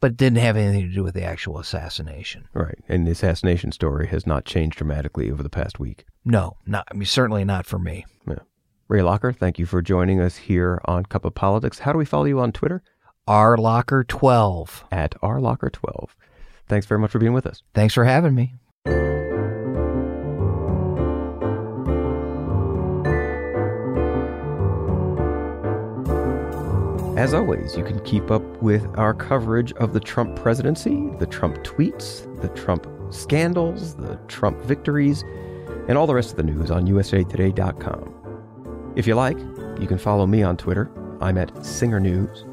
but 0.00 0.12
it 0.12 0.16
didn't 0.16 0.38
have 0.38 0.56
anything 0.56 0.88
to 0.88 0.94
do 0.94 1.02
with 1.02 1.14
the 1.14 1.24
actual 1.24 1.58
assassination. 1.58 2.48
Right. 2.52 2.78
And 2.88 3.06
the 3.06 3.12
assassination 3.12 3.72
story 3.72 4.08
has 4.08 4.26
not 4.26 4.44
changed 4.44 4.78
dramatically 4.78 5.30
over 5.30 5.42
the 5.42 5.50
past 5.50 5.78
week. 5.78 6.04
No, 6.24 6.56
not 6.66 6.86
I 6.90 6.94
mean 6.94 7.06
certainly 7.06 7.44
not 7.44 7.66
for 7.66 7.78
me. 7.78 8.04
Yeah. 8.26 8.40
Ray 8.86 9.00
Locker, 9.00 9.32
thank 9.32 9.58
you 9.58 9.64
for 9.64 9.80
joining 9.80 10.20
us 10.20 10.36
here 10.36 10.78
on 10.84 11.06
Cup 11.06 11.24
of 11.24 11.34
Politics. 11.34 11.78
How 11.78 11.92
do 11.92 11.98
we 11.98 12.04
follow 12.04 12.26
you 12.26 12.38
on 12.38 12.52
Twitter? 12.52 12.82
R 13.26 13.56
Locker 13.56 14.04
12. 14.04 14.84
At 14.92 15.12
rlocker12. 15.22 16.10
Thanks 16.68 16.86
very 16.86 16.98
much 16.98 17.10
for 17.10 17.18
being 17.18 17.32
with 17.32 17.46
us. 17.46 17.62
Thanks 17.72 17.94
for 17.94 18.04
having 18.04 18.34
me. 18.34 18.56
As 27.16 27.32
always, 27.32 27.76
you 27.76 27.84
can 27.84 28.00
keep 28.00 28.30
up 28.30 28.42
with 28.60 28.86
our 28.98 29.14
coverage 29.14 29.72
of 29.74 29.94
the 29.94 30.00
Trump 30.00 30.36
presidency, 30.36 31.08
the 31.18 31.26
Trump 31.26 31.56
tweets, 31.64 32.28
the 32.42 32.48
Trump 32.48 32.86
scandals, 33.08 33.94
the 33.94 34.16
Trump 34.28 34.60
victories, 34.64 35.22
and 35.88 35.96
all 35.96 36.06
the 36.06 36.14
rest 36.14 36.32
of 36.32 36.36
the 36.36 36.42
news 36.42 36.70
on 36.70 36.86
usatoday.com. 36.86 38.13
If 38.96 39.08
you 39.08 39.14
like, 39.16 39.38
you 39.80 39.86
can 39.88 39.98
follow 39.98 40.26
me 40.26 40.42
on 40.42 40.56
Twitter. 40.56 40.90
I'm 41.20 41.36
at 41.36 41.64
Singer 41.64 41.98
News. 41.98 42.44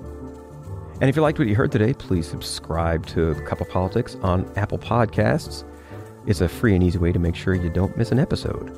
And 1.00 1.10
if 1.10 1.16
you 1.16 1.22
liked 1.22 1.38
what 1.38 1.48
you 1.48 1.56
heard 1.56 1.72
today, 1.72 1.94
please 1.94 2.28
subscribe 2.28 3.06
to 3.08 3.36
Cup 3.46 3.62
of 3.62 3.70
Politics 3.70 4.18
on 4.24 4.52
Apple 4.56 4.80
Podcasts. 4.80 5.64
It's 6.26 6.42
a 6.42 6.50
free 6.50 6.74
and 6.74 6.84
easy 6.84 6.98
way 6.98 7.12
to 7.12 7.20
make 7.20 7.36
sure 7.36 7.54
you 7.54 7.70
don't 7.70 7.96
miss 7.96 8.12
an 8.12 8.20
episode. 8.20 8.76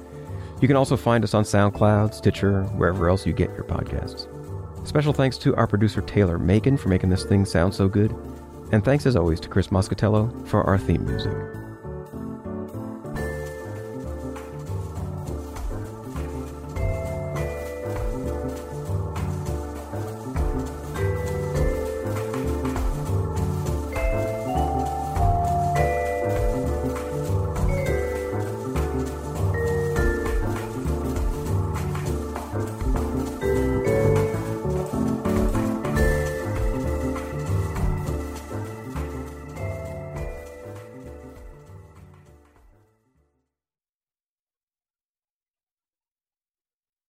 You 0.62 0.68
can 0.68 0.78
also 0.78 0.98
find 0.98 1.24
us 1.24 1.34
on 1.34 1.44
SoundCloud, 1.44 2.14
Stitcher, 2.14 2.64
wherever 2.76 3.10
else 3.10 3.26
you 3.26 3.34
get 3.34 3.50
your 3.52 3.66
podcasts. 3.66 4.28
Special 4.88 5.14
thanks 5.14 5.38
to 5.40 5.56
our 5.56 5.68
producer 5.68 6.02
Taylor 6.02 6.38
Macon 6.38 6.78
for 6.78 6.90
making 6.90 7.10
this 7.10 7.24
thing 7.24 7.46
sound 7.46 7.74
so 7.74 7.88
good. 7.88 8.12
And 8.74 8.84
thanks 8.84 9.06
as 9.06 9.16
always 9.16 9.40
to 9.42 9.50
Chris 9.50 9.68
Moscatello 9.68 10.48
for 10.48 10.64
our 10.64 10.78
theme 10.78 11.06
music. 11.06 11.63